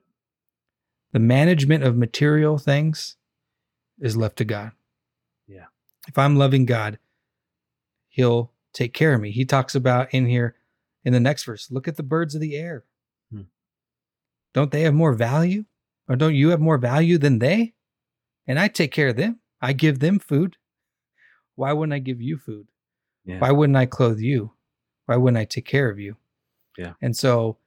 [1.12, 3.16] The management of material things
[4.00, 4.72] is left to God.
[5.46, 5.66] Yeah.
[6.08, 6.98] If I'm loving God,
[8.08, 9.32] He'll take care of me.
[9.32, 10.56] He talks about in here
[11.04, 12.84] in the next verse look at the birds of the air.
[13.30, 13.42] Hmm.
[14.54, 15.66] Don't they have more value?
[16.08, 17.74] Or don't you have more value than they?
[18.46, 19.40] And I take care of them.
[19.60, 20.56] I give them food.
[21.54, 22.68] Why wouldn't I give you food?
[23.26, 23.40] Yeah.
[23.40, 24.52] Why wouldn't I clothe you?
[25.04, 26.16] Why wouldn't I take care of you?
[26.78, 26.94] Yeah.
[27.02, 27.58] And so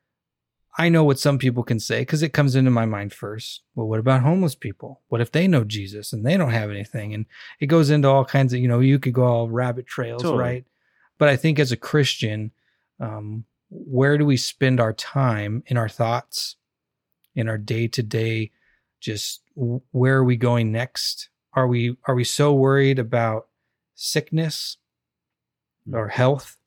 [0.78, 3.62] I know what some people can say because it comes into my mind first.
[3.76, 5.02] Well, what about homeless people?
[5.10, 7.14] What if they know Jesus and they don't have anything?
[7.14, 7.26] And
[7.60, 10.42] it goes into all kinds of, you know, you could go all rabbit trails, Totally.
[10.42, 10.66] right?
[11.18, 12.52] But I think as a Christian,
[13.00, 16.56] um, where do we spend our time in our thoughts,
[17.36, 18.52] in our day to day?
[19.02, 21.30] Just where are we going next?
[21.54, 23.48] Are we are we so worried about
[23.96, 24.78] sickness
[25.92, 26.58] or health,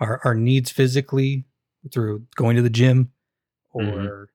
[0.00, 1.44] our our needs physically
[1.92, 3.12] through going to the gym
[3.72, 4.26] or Mhm.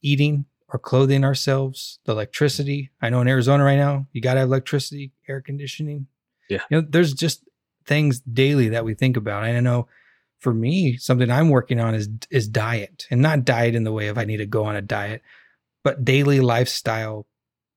[0.00, 2.90] eating or clothing ourselves, the electricity.
[3.00, 6.06] I know in Arizona right now, you got to have electricity, air conditioning.
[6.48, 6.62] Yeah.
[6.70, 7.44] You know, there's just
[7.84, 9.44] things daily that we think about.
[9.44, 9.88] And I know
[10.38, 13.06] for me, something I'm working on is is diet.
[13.10, 15.22] And not diet in the way of I need to go on a diet,
[15.84, 17.26] but daily lifestyle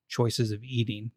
[0.08, 1.12] choices of eating.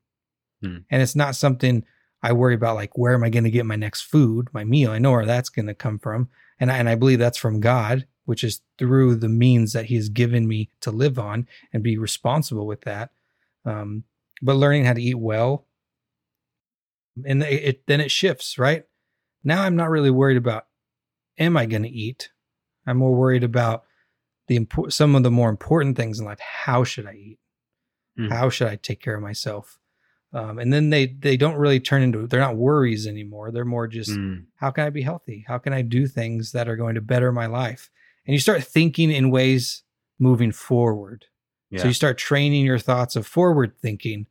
[0.62, 0.78] Hmm.
[0.90, 1.84] And it's not something
[2.22, 4.90] I worry about like where am I going to get my next food, my meal?
[4.90, 7.60] I know where that's going to come from, and I, and I believe that's from
[7.60, 11.82] God, which is through the means that He has given me to live on and
[11.82, 13.10] be responsible with that.
[13.64, 14.04] Um,
[14.42, 15.66] but learning how to eat well,
[17.24, 18.84] and it, it then it shifts right.
[19.44, 20.66] Now I'm not really worried about
[21.38, 22.30] am I going to eat.
[22.86, 23.84] I'm more worried about
[24.48, 26.40] the impor- some of the more important things in life.
[26.40, 27.38] How should I eat?
[28.18, 28.30] Mhm.
[28.32, 29.78] How should I take care of myself?
[30.32, 33.50] Um, and then they they don't really turn into they're not worries anymore.
[33.50, 34.44] They're more just Mm.
[34.56, 35.44] how can I be healthy?
[35.48, 37.90] How can I do things that are going to better my life?
[38.26, 39.82] And you start thinking in ways
[40.18, 41.24] moving forward.
[41.70, 41.80] Yeah.
[41.80, 44.26] So you start training your thoughts of forward thinking.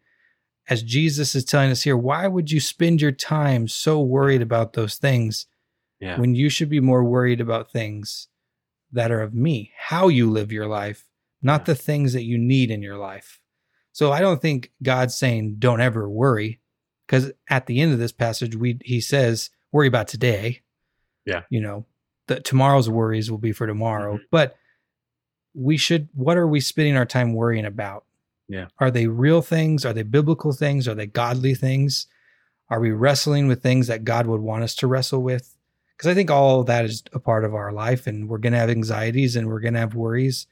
[0.70, 4.74] As Jesus is telling us here, why would you spend your time so worried about
[4.74, 5.48] those things
[6.00, 6.20] yeah.
[6.20, 8.28] when you should be more worried about things
[8.92, 11.06] that are of me, how you live your life,
[11.42, 11.66] not Yeah.
[11.74, 13.40] the things that you need in your life.
[13.98, 16.60] So I don't think God's saying don't ever worry
[17.08, 20.62] because at the end of this passage we he says worry about today.
[21.26, 21.42] Yeah.
[21.50, 21.88] You know,
[22.28, 24.26] the tomorrow's worries will be for tomorrow, Mhm.
[24.30, 24.56] but
[25.56, 28.06] we should what are we spending our time worrying about?
[28.48, 28.68] Yeah.
[28.78, 29.84] Are they real things?
[29.84, 30.88] Are they biblical things?
[30.88, 32.06] Are they godly things?
[32.70, 35.58] Are we wrestling with things that God would want us to wrestle with?
[35.98, 38.54] Because I think all of that is a part of our life, and we're going
[38.54, 40.46] to have anxieties and we're going to have worries.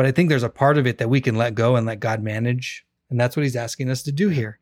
[0.00, 2.00] But I think there's a part of it that we can let go and let
[2.00, 2.86] God manage.
[3.10, 4.58] And that's what he's asking us to do here.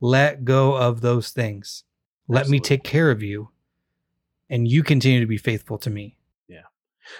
[0.00, 1.84] Let go of those things.
[2.28, 3.50] Let me take care of you,
[4.48, 6.16] and you continue to be faithful to me.
[6.48, 6.62] Yeah.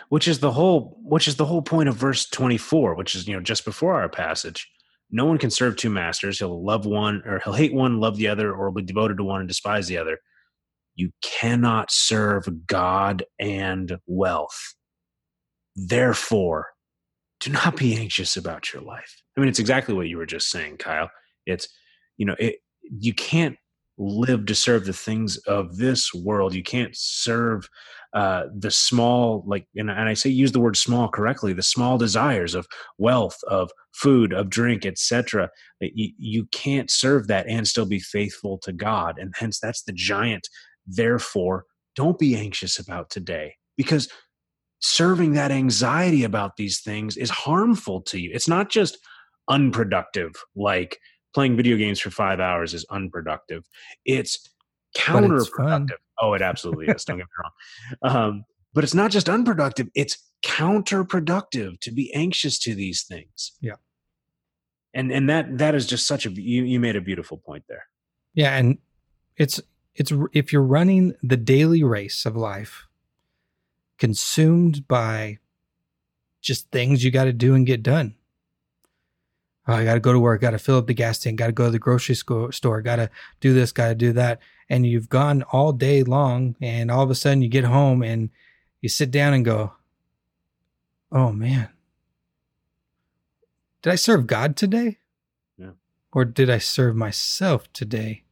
[0.09, 3.35] Which is the whole which is the whole point of verse 24 which is you
[3.35, 4.67] know just before our passage
[5.11, 8.29] no one can serve two masters he'll love one or he'll hate one love the
[8.29, 10.19] other or be devoted to one and despise the other
[10.95, 14.77] you cannot serve god and wealth
[15.77, 16.69] therefore
[17.41, 19.23] do not be anxious about your life.
[19.37, 21.11] I mean it's exactly what you were just saying kyle.
[21.47, 21.69] It's
[22.17, 23.57] you know it you can't
[23.99, 26.55] live to serve the things of this world.
[26.55, 27.69] You can't serve
[28.15, 31.97] uh, the small like and, and i say use the word small correctly the small
[31.97, 32.67] desires of
[32.99, 38.59] wealth of food of drink etc you, you can't serve that and still be faithful
[38.59, 40.49] to god and hence that's the giant
[40.89, 41.67] therefore
[41.97, 43.55] don't be anxious about today.
[43.77, 44.09] Because
[44.81, 48.31] serving that anxiety about these things is harmful to you.
[48.33, 48.99] It's not just
[49.49, 50.99] unproductive like
[51.35, 53.65] playing video games for five hours is unproductive.
[54.05, 54.49] It's
[55.07, 55.97] But it's counterproductive.
[56.21, 58.17] oh it absolutely is don't get me wrong.
[58.17, 63.53] Um, but it's not just unproductive it's counterproductive to be anxious to these things.
[63.61, 63.75] Yeah.
[64.95, 67.85] and and that that is just such a you, you made a beautiful point there.
[68.35, 68.79] Yeah, and
[69.37, 69.61] it's
[69.95, 72.87] it's if you're running the daily race of life,
[74.01, 75.39] consumed by
[76.41, 78.17] just things you got to do and get done.
[79.69, 81.47] Oh, I got to go to work, got to fill up the gas tank, got
[81.47, 84.87] to go to the grocery store, got to do this, got to do that, and
[84.87, 88.31] you've gone all day long, and all of a sudden you get home and
[88.81, 89.75] you sit down and go,
[91.13, 91.69] "Oh man,
[93.83, 94.99] did I serve God today?"
[95.59, 95.73] Yeah.
[96.11, 98.25] Or did I serve myself today?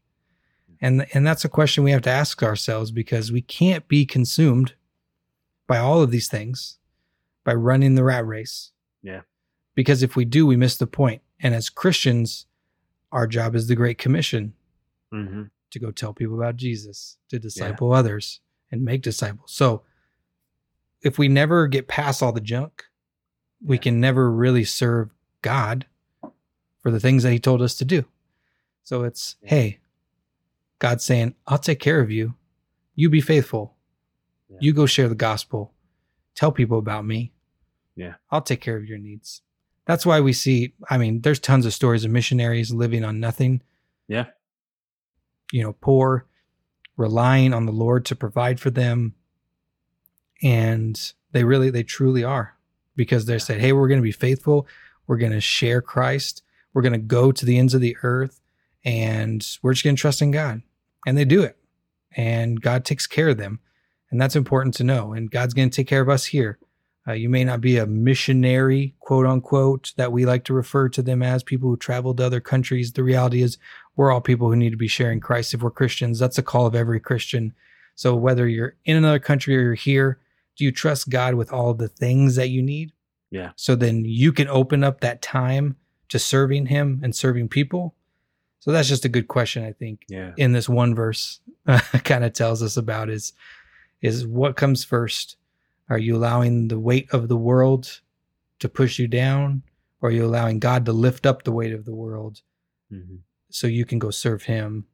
[0.80, 4.74] And and that's a question we have to ask ourselves because we can't be consumed
[5.68, 6.78] by all of these things
[7.44, 8.72] by running the rat race.
[9.02, 9.20] Yeah.
[9.76, 11.22] Because if we do, we miss the point.
[11.40, 12.46] And as Christians,
[13.12, 14.54] our job is the Great Commission
[15.14, 15.44] mm-hmm.
[15.70, 18.40] to go tell people about Jesus, to disciple others
[18.72, 19.52] and make disciples.
[19.52, 19.82] So
[21.00, 22.84] if we never get past all the junk,
[23.62, 23.82] we Yeah.
[23.82, 25.86] can never really serve God
[26.82, 28.04] for the things that he told us to do.
[28.82, 29.50] So it's, Yeah.
[29.50, 29.78] hey,
[30.80, 32.34] God's saying, I'll take care of you.
[32.94, 33.76] You be faithful.
[34.48, 34.58] Yeah.
[34.60, 35.72] You go share the gospel.
[36.34, 37.32] Tell people about me.
[37.96, 38.14] Yeah.
[38.30, 39.42] I'll take care of your needs.
[39.86, 43.62] That's why we see, I mean, there's tons of stories of missionaries living on nothing
[44.06, 44.26] yeah
[45.52, 46.26] you know, poor,
[46.96, 49.14] relying on the Lord to provide for them.
[50.42, 52.56] And They really, they truly are
[52.96, 54.66] because they said, Hey, we're going to be faithful.
[55.06, 56.42] We're going to share Christ.
[56.72, 58.40] We're going to go to the ends of the earth
[58.84, 60.62] and we're just going to trust in God.
[61.06, 61.56] And they do it.
[62.12, 63.60] And God takes care of them.
[64.10, 65.12] And that's important to know.
[65.12, 66.58] And God's going to take care of us here.
[67.06, 71.00] Uh, you may not be a missionary, quote unquote, that we like to refer to
[71.00, 72.92] them as people who travel to other countries.
[72.92, 73.56] The reality is,
[73.96, 76.18] we're all people who need to be sharing Christ if we're Christians.
[76.18, 77.52] That's a call of every Christian.
[77.94, 80.20] So whether you're in another country or you're here,
[80.56, 82.92] do you trust God with all the things that you need?
[83.30, 83.52] Yeah.
[83.56, 85.76] So then you can open up that time
[86.10, 87.94] to serving Him and serving people.
[88.60, 90.04] So that's just a good question, I think.
[90.08, 90.32] Yeah.
[90.36, 91.40] In this one verse,
[92.04, 93.32] kind of tells us about is
[94.02, 95.36] is what comes first.
[95.88, 98.00] Are you allowing the weight of the world
[98.60, 99.62] to push you down,
[100.00, 102.42] or are you allowing God to lift up the weight of the world
[102.92, 103.16] Mm-hmm.
[103.50, 104.86] so you can go serve Him?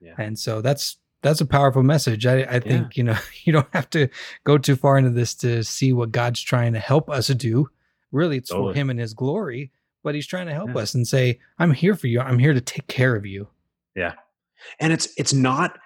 [0.00, 0.14] Yeah.
[0.18, 2.26] And so that's that's a powerful message.
[2.26, 4.08] I, I think you know you don't have to
[4.44, 7.68] go too far into this to see what God's trying to help us do.
[8.12, 8.72] Really, it's Totally.
[8.72, 9.70] for Him and His glory,
[10.02, 10.82] but He's trying to help Yeah.
[10.82, 12.20] us and say, "I'm here for you.
[12.20, 13.48] I'm here to take care of you."
[13.96, 14.14] Yeah,
[14.80, 15.78] and it's it's not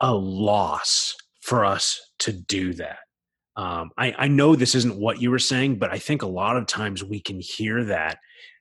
[0.00, 1.16] a loss
[1.50, 2.98] for us to do that.
[3.56, 6.56] Um, I, I know this isn't what you were saying but i think a lot
[6.56, 8.18] of times we can hear that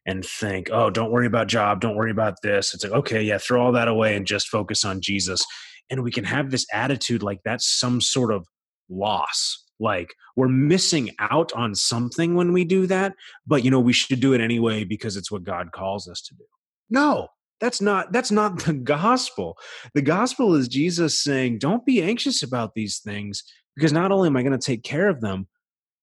[0.07, 2.73] and think oh don't worry about job don't worry about this.
[2.73, 5.45] It's like okay yeah throw all that away and just focus on jesus.
[5.91, 8.47] And we can have this attitude like that's some sort of
[8.89, 13.13] loss like we're missing out on something when we do that
[13.45, 16.33] but you know we should do it anyway because it's what god calls us to
[16.33, 16.45] do.
[16.89, 17.27] No
[17.59, 19.57] that's not that's not the gospel.
[19.93, 23.43] The gospel is jesus saying don't be anxious about these things
[23.75, 25.47] because not only am i going to take care of them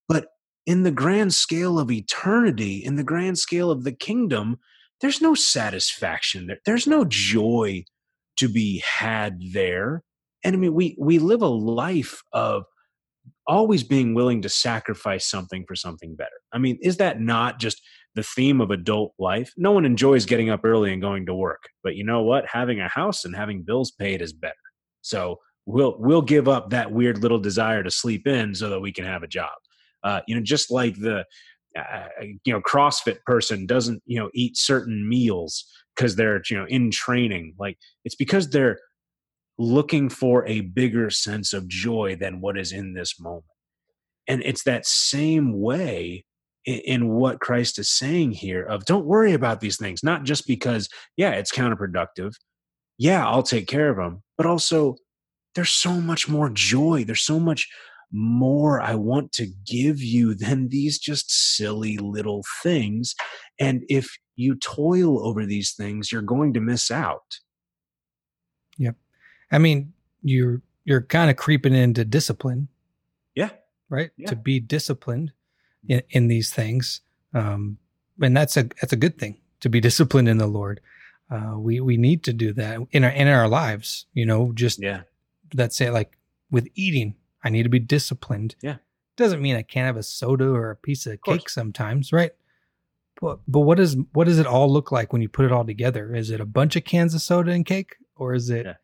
[0.09, 0.29] but
[0.67, 4.59] in the grand scale of eternity in the grand scale of the kingdom
[5.01, 6.59] there's no satisfaction there.
[6.65, 7.85] There's no joy
[8.39, 10.03] to be had there.
[10.45, 12.65] And i mean we we live a life of
[13.47, 16.31] always being willing to sacrifice something for something better.
[16.53, 17.81] I mean is that not just
[18.17, 19.53] the theme of adult life.
[19.57, 22.47] No one enjoys getting up early and going to work, but you know what?
[22.51, 24.55] Having a house and having bills paid is better.
[25.03, 28.91] So we'll we'll give up that weird little desire to sleep in so that we
[28.91, 29.53] can have a job.
[30.03, 31.25] Uh, you know, just like the
[31.79, 32.09] uh,
[32.45, 36.91] you know CrossFit person doesn't you know eat certain meals because they're you know in
[36.91, 37.55] training.
[37.59, 38.79] Like it's because they're
[39.59, 43.45] looking for a bigger sense of joy than what is in this moment.
[44.29, 46.25] And it's that same way
[46.67, 50.89] in, what Christ is saying here of don't worry about these things, not just because,
[51.17, 52.35] yeah, it's counterproductive.
[52.99, 54.97] Yeah, I'll take care of them, but also
[55.55, 57.05] there's so much more joy.
[57.05, 57.69] There's so much
[58.13, 63.15] more I want to give you than these just silly little things.
[63.59, 67.39] And if you toil over these things, you're going to miss out.
[68.79, 68.97] Yep.
[69.51, 69.93] I mean,
[70.23, 72.69] you're you're kind of creeping into discipline,
[73.35, 73.51] Yeah.
[73.89, 74.11] right?
[74.17, 74.29] Yeah.
[74.31, 75.33] To be disciplined
[75.89, 77.01] in, in these things,
[77.35, 77.79] um,
[78.21, 80.81] and that's a that's a good thing to be disciplined in the Lord.
[81.31, 84.07] Uh, we we need to do that in our in our lives.
[84.15, 85.03] You know, just Yeah.
[85.55, 85.93] that's it.
[85.93, 86.17] Like
[86.51, 88.55] with eating, I need to be disciplined.
[88.63, 88.77] Yeah.
[89.17, 91.39] doesn't mean I can't have a soda or a piece of course.
[91.39, 92.33] cake sometimes, right?
[93.21, 95.65] But but what does what does it all look like when you put it all
[95.65, 96.15] together?
[96.15, 98.75] Is it a bunch of cans of soda and cake, or is it, Yeah.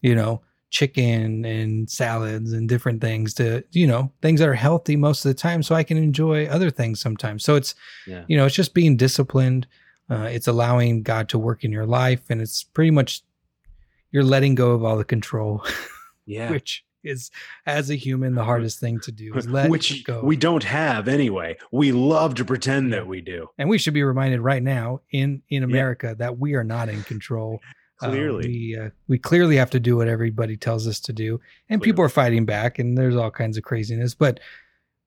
[0.00, 4.96] you know, chicken and salads and different things to you know things that are healthy
[4.96, 7.44] most of the time, so I can enjoy other things sometimes.
[7.44, 7.74] So it's
[8.06, 8.24] Yeah.
[8.28, 9.66] you know it's just being disciplined.
[10.08, 13.22] Uh, it's allowing God to work in your life, and it's pretty much
[14.12, 15.64] you're letting go of all the control
[16.26, 16.50] Yeah.
[16.50, 17.30] which is
[17.66, 20.20] as a human the hardest thing to do is let Which go.
[20.24, 21.56] we don't have anyway.
[21.70, 23.48] We love to pretend that we do.
[23.58, 27.02] and we should be reminded right now in in America that we are not in
[27.04, 27.60] control.
[28.02, 28.46] Uh, Clearly.
[28.46, 31.40] we uh, we clearly have to do what everybody tells us to do,
[31.70, 34.14] and people are fighting back, and there's all kinds of craziness.
[34.14, 34.38] But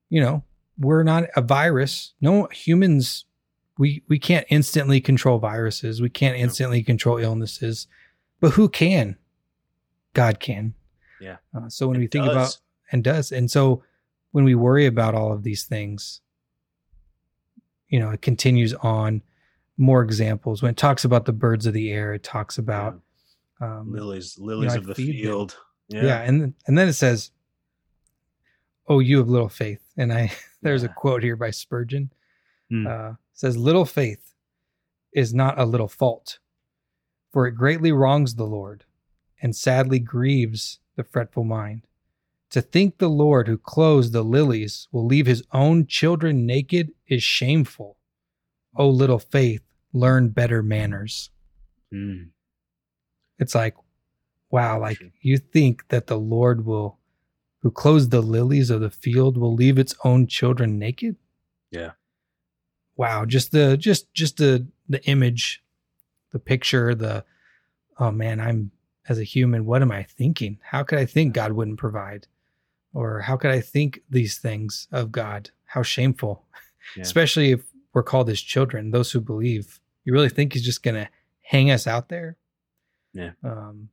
[0.08, 0.42] you know,
[0.76, 2.14] we're not a virus.
[2.20, 3.26] No humans.
[3.78, 6.02] We we can't instantly control viruses.
[6.02, 7.86] We can't instantly control illnesses,
[8.40, 9.16] but who can?
[10.12, 10.74] God can.
[11.20, 11.36] Yeah.
[11.54, 12.32] Uh, so when It we think does.
[12.34, 12.58] about
[12.90, 13.30] and does.
[13.30, 13.84] And so
[14.32, 16.22] when we worry about all of these things,
[17.88, 19.22] you know, it continues on
[19.80, 20.62] more examples.
[20.62, 23.00] When it talks about the birds of the air, it talks about
[23.60, 25.56] um, lilies, lilies I of the field.
[25.88, 26.20] yeah.
[26.20, 27.32] and and then it says,
[28.86, 32.12] "Oh, you have little faith." And I there's a quote here by Spurgeon.
[32.68, 32.86] Hmm.
[32.86, 34.34] Uh, says, "Little faith
[35.12, 36.38] is not a little fault,
[37.32, 38.84] for it greatly wrongs the Lord,
[39.42, 41.86] and sadly grieves the fretful mind.
[42.50, 47.22] To think the Lord who clothes the lilies will leave his own children naked is
[47.22, 47.96] shameful.
[48.76, 49.62] O little faith,
[49.92, 51.30] learn better manners."
[51.92, 52.28] Mm.
[53.38, 53.74] It's like,
[54.50, 55.10] wow, like True.
[55.20, 56.98] you think that the Lord will
[57.62, 61.16] who clothes the lilies of the field will leave its own children naked.
[61.70, 61.92] Yeah.
[62.96, 65.62] Wow, just the just just the the image,
[66.32, 67.24] the picture, the
[67.98, 68.72] oh man, I'm
[69.08, 70.58] as a human, what am I thinking?
[70.62, 72.26] How could I think God wouldn't provide?
[72.92, 75.50] Or how could I think these things of God?
[75.64, 76.44] How shameful.
[76.96, 77.02] Yeah.
[77.02, 77.62] Especially if
[77.92, 79.80] we're called his children, those who believe.
[80.04, 81.08] You really think he's just going to
[81.42, 82.36] hang us out there?
[83.12, 83.32] Yeah.
[83.44, 83.88] Um,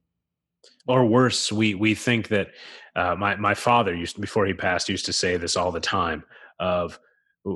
[0.87, 2.49] or worse, we we think that
[2.95, 6.23] uh, my my father used before he passed used to say this all the time
[6.59, 6.99] of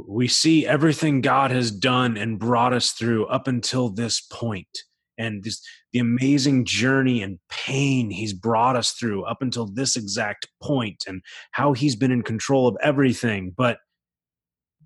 [0.07, 4.83] we see everything God has done and brought us through up until this point
[5.17, 5.61] and this,
[5.91, 11.21] the amazing journey and pain he's brought us through up until this exact point and
[11.51, 13.79] how he's been in control of everything but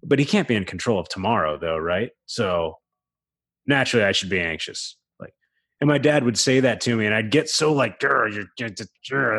[0.07, 2.11] but he can't be in control of tomorrow though right?
[2.25, 2.75] So
[3.67, 5.33] naturally i should be anxious like
[5.81, 8.29] and my dad would say that to me and i'd get so like you're,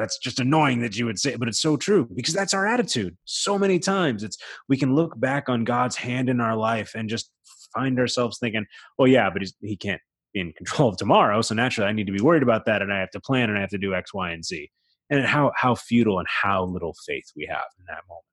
[0.00, 2.66] that's just annoying that you would say it but it's so true because that's our
[2.66, 4.36] attitude so many times it's
[4.68, 7.30] we can look back on god's hand in our life and just
[7.74, 8.66] find ourselves thinking
[8.98, 10.00] oh yeah but he can't
[10.32, 12.92] be in control of tomorrow so naturally i need to be worried about that and
[12.92, 14.70] i have to plan and i have to do x y and z
[15.10, 18.24] and how how futile and how little faith we have in that moment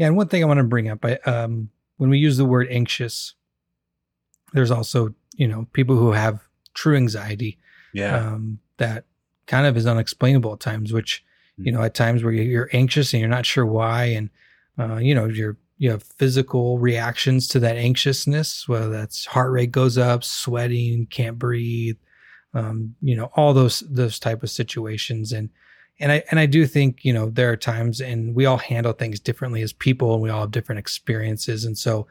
[0.00, 2.46] yeah, and one thing I want to bring up, I, um, when we use the
[2.46, 3.34] word anxious,
[4.54, 6.40] there's also you know people who have
[6.72, 7.58] true anxiety,
[7.92, 9.04] yeah, um, that
[9.46, 10.90] kind of is unexplainable at times.
[10.90, 11.22] Which
[11.52, 11.66] mm-hmm.
[11.66, 14.30] you know at times where you're anxious and you're not sure why, and
[14.78, 19.70] uh, you know you're you have physical reactions to that anxiousness, whether that's heart rate
[19.70, 21.98] goes up, sweating, can't breathe,
[22.54, 25.50] um, you know all those those type of situations, and
[25.98, 28.92] and I and I do think you know there are times, and we all handle
[28.92, 32.06] things differently as people, and we all have different experiences, and so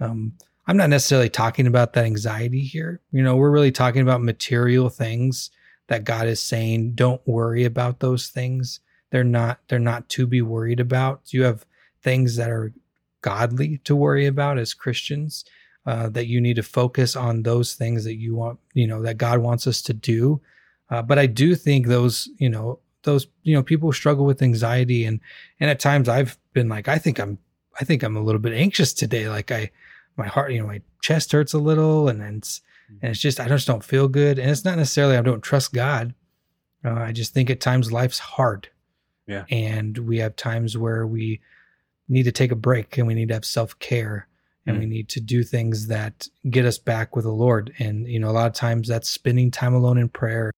[0.00, 0.32] um,
[0.66, 3.00] I'm not necessarily talking about that anxiety here.
[3.10, 5.50] You know, we're really talking about material things
[5.88, 8.80] that God is saying, don't worry about those things.
[9.10, 11.32] They're not they're not to be worried about.
[11.32, 11.64] You have
[12.02, 12.72] things that are
[13.22, 15.44] godly to worry about as Christians.
[15.86, 19.16] Uh, that you need to focus on those things that you want, you know, that
[19.16, 20.38] God wants us to do.
[20.90, 25.04] Uh, but I do think those, you know, those you know people struggle with anxiety
[25.04, 25.20] and
[25.60, 27.38] and at times I've been like I think I'm
[27.80, 29.28] I think I'm a little bit anxious today.
[29.28, 29.70] Like I
[30.16, 32.98] my heart you know my chest hurts a little and it's mm-hmm.
[33.02, 34.38] and it's just I just don't feel good.
[34.38, 36.14] And it's not necessarily I don't trust God.
[36.84, 38.68] Uh, I just think at times life's hard.
[39.26, 39.44] Yeah.
[39.50, 41.40] And we have times where we
[42.08, 44.26] need to take a break and we need to have self-care
[44.64, 44.80] and mm.
[44.80, 47.74] we need to do things that get us back with the Lord.
[47.78, 50.52] And you know a lot of times that's spending time alone in prayer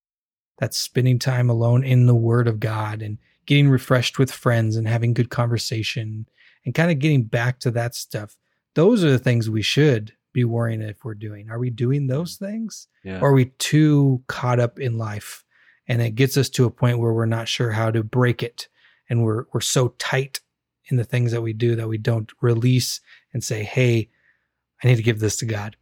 [0.60, 4.86] that's spending time alone in the Word of God and getting refreshed with friends and
[4.86, 6.26] having good conversation
[6.64, 8.36] and kind of getting back to that stuff.
[8.74, 11.50] Those are the things we should be worrying if we're doing.
[11.50, 12.86] Are we doing those things?
[13.02, 13.20] Yeah.
[13.20, 15.44] Or are we too caught up in life?
[15.88, 18.68] And it gets us to a point where we're not sure how to break it.
[19.08, 20.40] And we're we're so tight
[20.84, 23.00] in the things that we do that we don't release
[23.32, 24.10] and say, Hey,
[24.84, 25.76] I need to give this to God.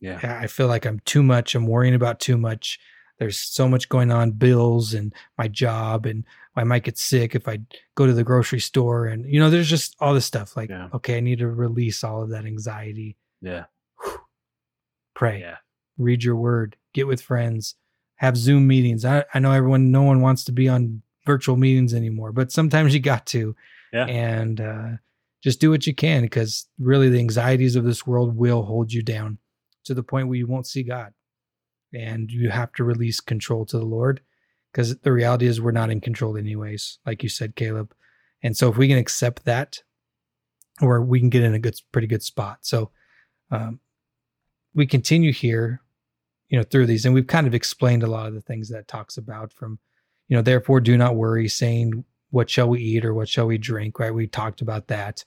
[0.00, 0.38] Yeah.
[0.40, 1.54] I feel like I'm too much.
[1.54, 2.78] I'm worrying about too much
[3.20, 6.24] there's so much going on bills and my job and
[6.56, 7.58] i might get sick if i
[7.94, 10.88] go to the grocery store and you know there's just all this stuff like yeah.
[10.92, 13.16] okay i need to release all of that anxiety.
[13.40, 13.64] Yeah.
[15.14, 15.40] Pray.
[15.40, 15.56] Yeah.
[15.98, 16.76] Read your word.
[16.94, 17.74] Get with friends.
[18.16, 19.04] Have zoom meetings.
[19.04, 22.94] I, I know everyone no one wants to be on virtual meetings anymore but sometimes
[22.94, 23.54] you got to.
[23.92, 24.06] Yeah.
[24.06, 24.88] And uh,
[25.42, 29.02] just do what you can because really the anxieties of this world will hold you
[29.02, 29.38] down
[29.84, 31.12] to the point where you won't see god
[31.92, 34.20] and you have to release control to the Lord
[34.72, 37.94] because the reality is we're not in control anyways, like you said, Caleb.
[38.42, 39.82] And so if we can accept that,
[40.80, 42.58] or we can get in a good, pretty good spot.
[42.62, 42.90] So
[43.50, 43.80] um,
[44.74, 45.82] we continue here,
[46.48, 48.88] you know, through these, and we've kind of explained a lot of the things that
[48.88, 49.78] talks about from,
[50.28, 53.58] you know, therefore do not worry, saying what shall we eat or what shall we
[53.58, 54.14] drink, right?
[54.14, 55.24] We talked about that.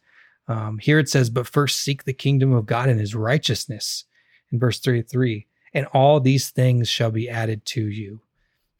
[0.47, 4.05] Um, here it says, but first seek the kingdom of God and his righteousness
[4.51, 8.21] in verse 33 and all these things shall be added to you.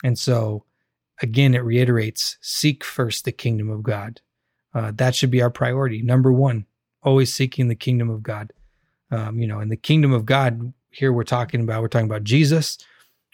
[0.04, 0.66] And so,
[1.22, 4.22] again, it reiterates seek first the kingdom of God.
[4.74, 6.02] Uh, that should be our priority.
[6.02, 6.66] Number one,
[7.02, 8.52] always seeking the kingdom of God.
[9.12, 12.24] Um, you know, and the kingdom of God here we're talking about, we're talking about
[12.24, 12.78] Jesus.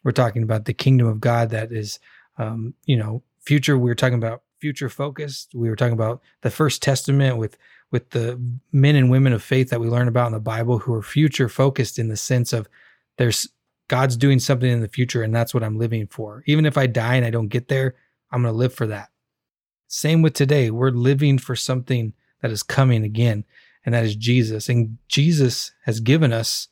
[0.03, 1.99] We're talking about the kingdom of God that is,
[2.37, 3.77] um, you know, future.
[3.77, 5.53] We were talking about future focused.
[5.53, 7.57] We were talking about the first testament with
[7.91, 8.39] with the
[8.71, 11.49] men and women of faith that we learn about in the Bible who are future
[11.49, 12.69] focused in the sense of
[13.19, 13.49] there's
[13.89, 16.41] God's doing something in the future and that's what I'm living for.
[16.47, 17.95] Even if I die and I don't get there,
[18.31, 19.09] I'm going to live for that.
[19.87, 20.71] Same with today.
[20.71, 23.43] We're living for something that is coming again,
[23.85, 24.69] and that is Jesus.
[24.69, 26.69] And Jesus has given us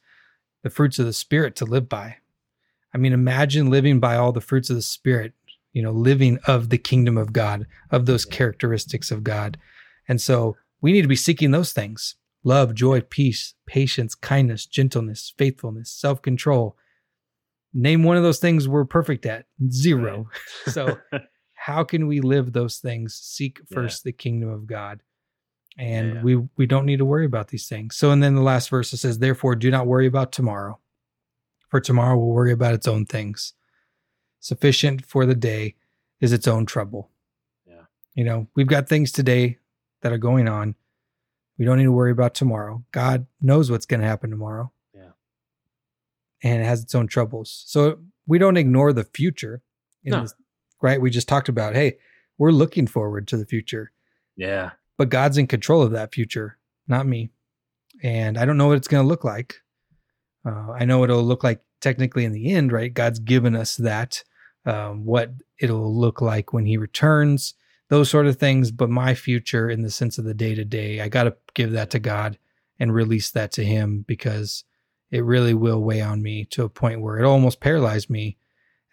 [0.63, 2.17] the fruits of the Spirit to live by.
[2.93, 5.33] I mean, imagine living by all the fruits of the Spirit.
[5.77, 9.59] you know, living of the kingdom of God, of those characteristics of God.
[10.07, 15.33] And so we need to be seeking those things love, joy, peace, patience, kindness, gentleness,
[15.37, 16.77] faithfulness, self control.
[17.73, 20.29] Name one of those things we're perfect at zero.
[20.65, 20.73] Right.
[20.73, 20.97] so,
[21.53, 23.15] how can we live those things?
[23.15, 24.09] Seek first yeah.
[24.09, 25.01] the kingdom of God.
[25.77, 26.21] And yeah.
[26.23, 27.95] we we don't need to worry about these things.
[27.95, 30.79] So and then the last verse it says, Therefore, do not worry about tomorrow,
[31.69, 33.53] for tomorrow will worry about its own things.
[34.39, 35.75] Sufficient for the day
[36.19, 37.11] is its own trouble.
[37.67, 37.83] Yeah.
[38.15, 39.57] You know, we've got things today
[40.01, 40.75] that are going on.
[41.57, 42.83] We don't need to worry about tomorrow.
[42.91, 44.71] God knows what's going to happen tomorrow.
[44.93, 45.11] Yeah.
[46.43, 47.63] And it has its own troubles.
[47.65, 49.61] So we don't ignore the future.
[50.03, 50.21] No.
[50.21, 50.35] This,
[50.81, 51.01] right?
[51.01, 51.97] We just talked about, hey,
[52.37, 53.91] we're looking forward to the future.
[54.35, 54.71] Yeah.
[54.97, 57.31] But God's in control of that future, not me.
[58.03, 59.55] And I don't know what it's going to look like.
[60.45, 62.93] Uh, I know it'll look like technically in the end, right?
[62.93, 64.23] God's given us that,
[64.65, 67.55] um, what it'll look like when He returns
[67.89, 68.71] those sort of things.
[68.71, 71.71] But my future, in the sense of the day to day, I got to give
[71.71, 72.37] that to God
[72.79, 74.63] and release that to Him because
[75.11, 78.37] it really will weigh on me to a point where it almost paralyzed me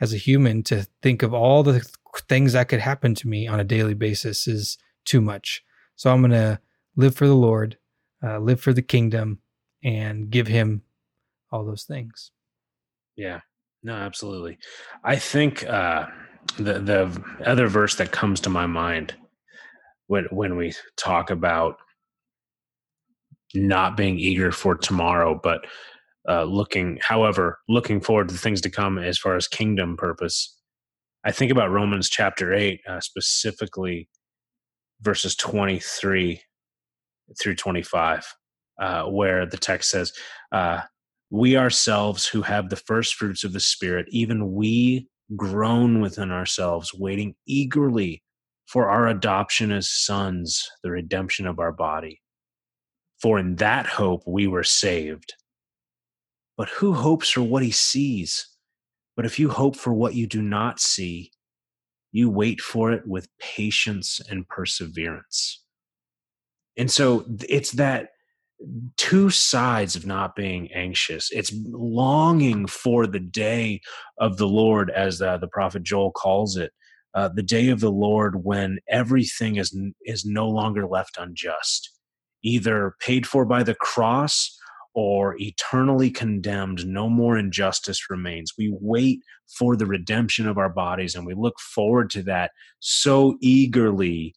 [0.00, 1.84] as a human to think of all the
[2.28, 5.62] things that could happen to me on a daily basis is too much.
[5.96, 6.60] So I'm going to
[6.96, 7.78] live for the Lord,
[8.22, 9.40] uh, live for the kingdom,
[9.82, 10.82] and give Him
[11.50, 12.30] all those things.
[13.16, 13.40] Yeah,
[13.82, 14.58] no, absolutely.
[15.04, 16.06] I think uh,
[16.56, 19.14] the the other verse that comes to my mind
[20.06, 21.76] when when we talk about
[23.54, 25.64] not being eager for tomorrow, but
[26.28, 30.58] uh, looking, however, looking forward to things to come as far as kingdom purpose.
[31.24, 34.08] I think about Romans chapter eight, uh, specifically
[35.00, 36.42] verses twenty three
[37.40, 38.26] through twenty five,
[38.80, 40.12] uh, where the text says,
[40.52, 40.82] uh,
[41.30, 46.92] "We ourselves who have the first fruits of the Spirit, even we groan within ourselves,
[46.94, 48.22] waiting eagerly
[48.66, 52.20] for our adoption as sons, the redemption of our body.
[53.20, 55.34] For in that hope we were saved.
[56.56, 58.48] But who hopes for what he sees?
[59.16, 61.30] But if you hope for what you do not see,
[62.12, 65.62] you wait for it with patience and perseverance.
[66.76, 68.10] And so it's that
[68.96, 71.30] two sides of not being anxious.
[71.32, 73.80] It's longing for the day
[74.18, 76.72] of the Lord, as the, the prophet Joel calls it,
[77.14, 81.90] uh, the day of the Lord when everything is is no longer left unjust,
[82.42, 84.58] either paid for by the cross
[84.94, 86.86] or eternally condemned.
[86.86, 88.52] No more injustice remains.
[88.58, 89.20] We wait
[89.58, 92.50] for the redemption of our bodies, and we look forward to that
[92.80, 94.34] so eagerly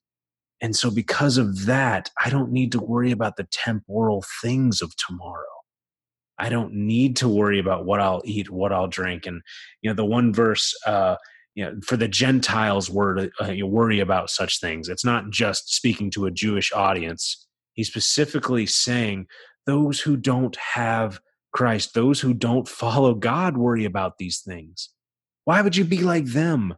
[0.62, 4.96] and so, because of that, I don't need to worry about the temporal things of
[4.96, 5.46] tomorrow.
[6.40, 9.26] I don't need to worry about what I'll eat, what I'll drink.
[9.26, 9.42] And,
[9.82, 11.16] you know, the one verse, uh,
[11.56, 14.90] you know, for the Gentiles, word, uh, you worry about such things.
[14.90, 17.48] It's not just speaking to a Jewish audience.
[17.74, 19.28] He's specifically saying
[19.66, 21.20] those who don't have
[21.54, 24.90] Christ, those who don't follow God, worry about these things.
[25.46, 26.76] Why would you be like them?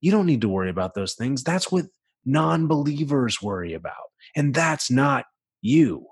[0.00, 1.42] You don't need to worry about those things.
[1.42, 1.86] That's what
[2.24, 4.10] non believers worry about.
[4.36, 5.26] And that's not
[5.62, 6.06] you.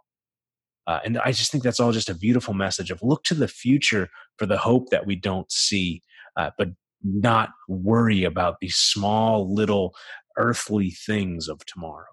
[0.86, 3.48] Uh, and I just think that's all just a beautiful message of look to the
[3.48, 6.02] future for the hope that we don't see,
[6.36, 6.70] uh, but
[7.04, 9.94] not worry about these small little
[10.36, 12.06] earthly things of tomorrow.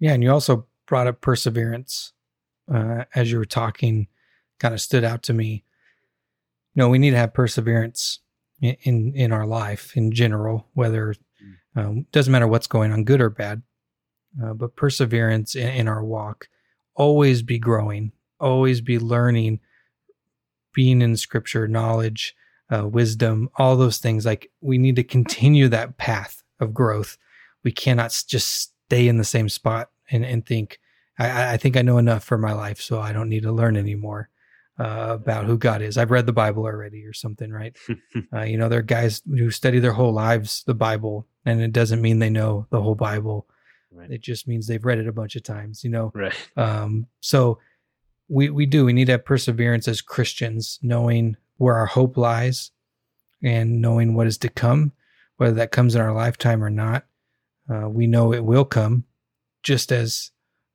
[0.00, 2.12] Yeah, and you also brought up perseverance
[2.72, 4.08] uh, as you were talking,
[4.60, 5.64] kind of stood out to me.
[6.74, 8.20] You know, we need to have perseverance
[8.60, 11.14] in, in, in our life in general, whether
[11.78, 13.62] um, doesn't matter what's going on, good or bad,
[14.42, 16.48] uh, but perseverance in, in, our walk.
[16.94, 19.60] Always be growing, always be learning,
[20.72, 22.34] being in scripture, knowledge,
[22.70, 24.26] uh, wisdom, all those things.
[24.26, 27.16] Like we need to continue that path of growth.
[27.62, 30.80] We cannot just stay in the same spot and, and think,
[31.18, 33.76] I, I think I know enough for my life, so I don't need to learn
[33.76, 34.30] anymore
[34.78, 35.98] uh, about who God is.
[35.98, 37.76] I've read the Bible already or something, right?
[38.32, 41.72] uh, you know, there are guys who study their whole lives the Bible, and it
[41.72, 43.46] doesn't mean they know the whole Bible.
[43.90, 44.10] Right.
[44.10, 46.12] It just means they've read it a bunch of times, you know.
[46.14, 46.34] Right.
[46.56, 47.58] Um, so
[48.28, 52.70] we we do we need to have perseverance as Christians, knowing where our hope lies,
[53.42, 54.92] and knowing what is to come,
[55.38, 57.06] whether that comes in our lifetime or not.
[57.70, 59.04] Uh, we know it will come,
[59.62, 60.30] just as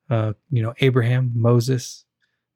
[0.09, 2.05] uh, you know Abraham, Moses,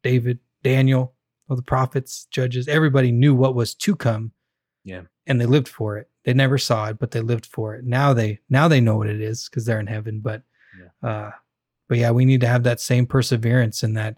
[0.04, 1.14] David, Daniel,
[1.50, 4.32] all the prophets, judges, everybody knew what was to come.
[4.84, 5.02] Yeah.
[5.26, 6.10] And they lived for it.
[6.28, 7.86] They never saw it, but they lived for it.
[7.86, 10.20] Now they now they know what it is because they're in heaven.
[10.20, 10.44] But
[10.78, 11.10] yeah.
[11.10, 11.32] uh
[11.88, 14.18] but yeah, we need to have that same perseverance and that,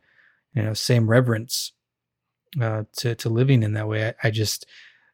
[0.56, 1.72] you know, same reverence
[2.60, 4.08] uh to to living in that way.
[4.08, 4.66] I, I just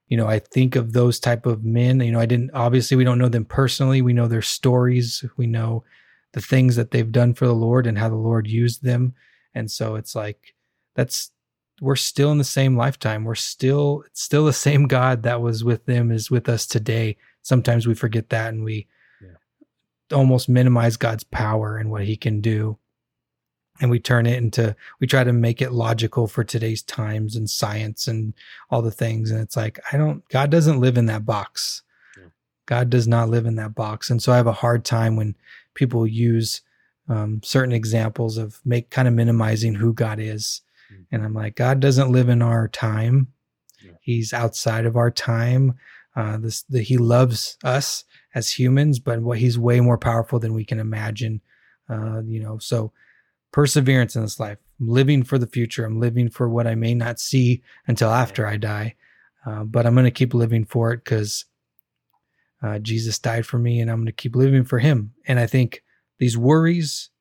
[0.07, 1.99] you know, I think of those type of men.
[1.99, 4.01] You know, I didn't obviously we don't know them personally.
[4.01, 5.21] We know their stories.
[5.35, 5.83] We know
[6.31, 9.15] the things that they've done for the Lord and how the Lord used them.
[9.53, 10.55] And so it's like
[10.95, 11.31] that's
[11.81, 13.23] we're still in the same lifetime.
[13.23, 17.17] We're still it's still the same God that was with them is with us today.
[17.41, 18.87] Sometimes we forget that and we
[19.21, 20.17] yeah.
[20.17, 22.77] almost minimize God's power and what he can do
[23.81, 27.49] and we turn it into we try to make it logical for today's times and
[27.49, 28.33] science and
[28.69, 31.83] all the things and it's like i don't god doesn't live in that box
[32.17, 32.27] yeah.
[32.67, 35.35] god does not live in that box and so i have a hard time when
[35.73, 36.61] people use
[37.07, 40.61] um, certain examples of make kind of minimizing who god is.
[41.11, 43.27] And i'm like god doesn't live in our time
[44.01, 45.75] he's outside of our time
[46.15, 50.53] uh, this the, he loves us as humans but what he's way more powerful than
[50.53, 51.41] we can imagine
[51.89, 52.91] uh, you know so
[53.55, 54.57] perseverance in this life.
[54.81, 55.85] I'm living for the future.
[55.85, 58.95] I'm living for what I may not see until after I die.
[59.45, 61.45] Uh, but I'm going to keep living for it because
[62.61, 65.13] uh, Jesus died for me and I'm going to keep living for him.
[65.25, 65.83] And I think
[66.19, 67.11] these worries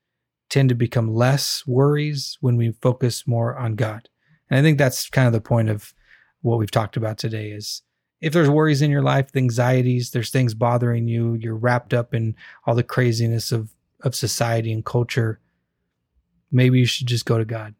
[0.55, 4.09] tend to become less worries when we focus more on God.
[4.49, 5.93] And I think that's kind of the point of
[6.43, 7.83] what we've talked about today is
[8.21, 12.15] if there's worries in your life, the anxieties, there's things bothering you, you're wrapped up
[12.15, 12.37] in
[12.67, 15.41] all the craziness of, of society and culture
[16.55, 17.75] maybe you should just go to God.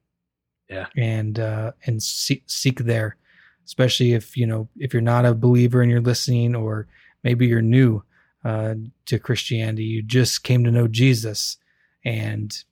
[0.69, 0.87] Yeah.
[0.97, 3.17] And uh and seek seek there.
[3.65, 6.87] Especially if, you know, if you're not a believer and you're listening or
[7.23, 8.03] maybe you're new
[8.45, 8.75] uh
[9.07, 11.57] to Christianity, you just came to know Jesus
[12.05, 12.65] and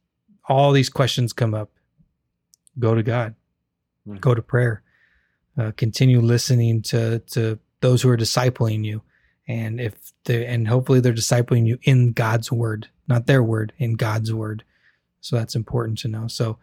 [0.49, 1.71] all these questions come up.
[2.79, 3.35] Go to God.
[4.07, 4.19] Mm-hmm.
[4.19, 4.83] Go to prayer.
[5.59, 9.03] Uh, continue listening to to those who are discipling you
[9.49, 13.95] and if they and hopefully they're discipling you in God's word, not their word, in
[13.95, 14.65] God's word.
[15.21, 16.27] So that's important to know.
[16.29, 16.59] So,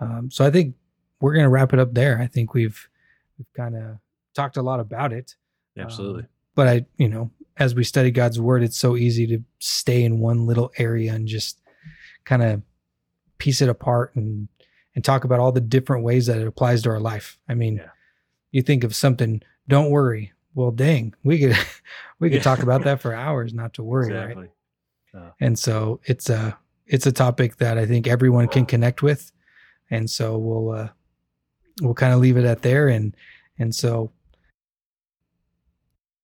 [0.00, 0.74] um, so I think
[1.20, 2.20] we're going to wrap it up there.
[2.20, 2.88] I think we've
[3.38, 3.98] we've kind of
[4.34, 5.34] talked a lot about it.
[5.78, 6.22] Absolutely.
[6.22, 10.02] Um, but I, you know, as we study God's word, it's so easy to stay
[10.04, 11.60] in one little area and just
[12.24, 12.62] kind of
[13.38, 14.48] piece it apart and
[14.94, 17.38] and talk about all the different ways that it applies to our life.
[17.48, 17.88] I mean, yeah.
[18.52, 20.32] you think of something, don't worry.
[20.54, 21.56] Well, dang, we could
[22.18, 22.42] we could yeah.
[22.42, 24.48] talk about that for hours, not to worry, exactly.
[25.12, 25.22] right?
[25.22, 26.56] Uh, and so it's a
[26.86, 29.32] it's a topic that I think everyone can connect with,
[29.90, 30.88] and so we'll uh,
[31.80, 32.88] we'll kind of leave it at there.
[32.88, 33.16] And
[33.58, 34.10] and so,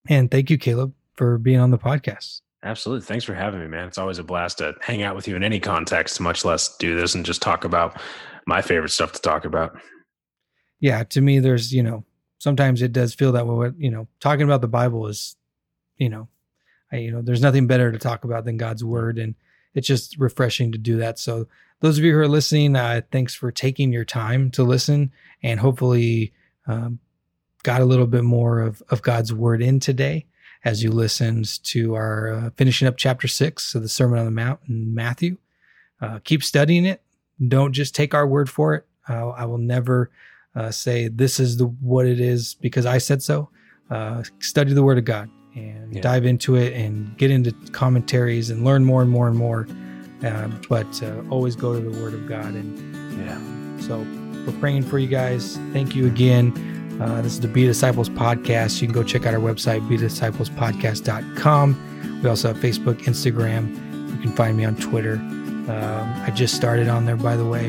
[0.08, 2.40] and thank you, Caleb, for being on the podcast.
[2.62, 3.06] Absolutely.
[3.06, 3.88] Thanks for having me, man.
[3.88, 6.94] It's always a blast to hang out with you in any context, much less do
[6.94, 7.98] this and just talk about
[8.46, 9.80] my favorite stuff to talk about.
[10.78, 12.04] Yeah, to me, there's you know
[12.38, 13.70] sometimes it does feel that way.
[13.78, 15.36] You know, talking about the Bible is,
[15.96, 16.28] you know,
[16.92, 19.34] I, you know, there's nothing better to talk about than God's word and
[19.74, 21.18] it's just refreshing to do that.
[21.18, 21.46] So
[21.80, 25.60] those of you who are listening, uh, thanks for taking your time to listen and
[25.60, 26.32] hopefully
[26.66, 26.98] um,
[27.62, 30.26] got a little bit more of, of God's word in today
[30.64, 34.30] as you listened to our uh, finishing up chapter six of the Sermon on the
[34.30, 35.38] Mount in Matthew.
[36.00, 37.02] Uh, keep studying it.
[37.46, 38.86] Don't just take our word for it.
[39.08, 40.10] Uh, I will never
[40.54, 43.48] uh, say this is the what it is because I said so.
[43.90, 46.00] Uh, study the word of God and yeah.
[46.00, 49.66] dive into it and get into commentaries and learn more and more and more.
[50.24, 52.54] Uh, but uh, always go to the Word of God.
[52.54, 52.78] And
[53.18, 53.98] yeah, so
[54.46, 55.56] we're praying for you guys.
[55.72, 56.52] Thank you again.
[57.00, 58.82] Uh, this is the Be Disciples podcast.
[58.82, 62.20] You can go check out our website, bedisciplespodcast.com.
[62.22, 63.74] We also have Facebook, Instagram.
[64.16, 65.14] You can find me on Twitter.
[65.14, 67.68] Um, I just started on there, by the way.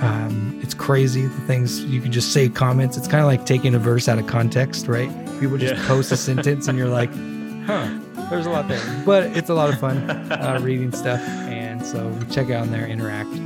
[0.00, 2.96] Um, it's crazy the things you can just say comments.
[2.96, 5.10] It's kind of like taking a verse out of context, right?
[5.38, 5.86] People just yeah.
[5.86, 7.10] post a sentence and you're like,
[7.66, 7.94] huh,
[8.30, 8.80] there's a lot there.
[9.04, 9.98] But it's a lot of fun
[10.32, 11.20] uh, reading stuff.
[11.20, 13.38] And so check out on there, interact.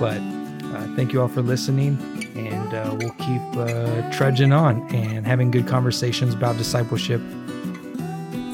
[0.00, 2.19] But uh, thank you all for listening.
[2.48, 7.20] And uh, we'll keep uh, trudging on and having good conversations about discipleship.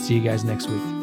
[0.00, 0.95] See you guys next week.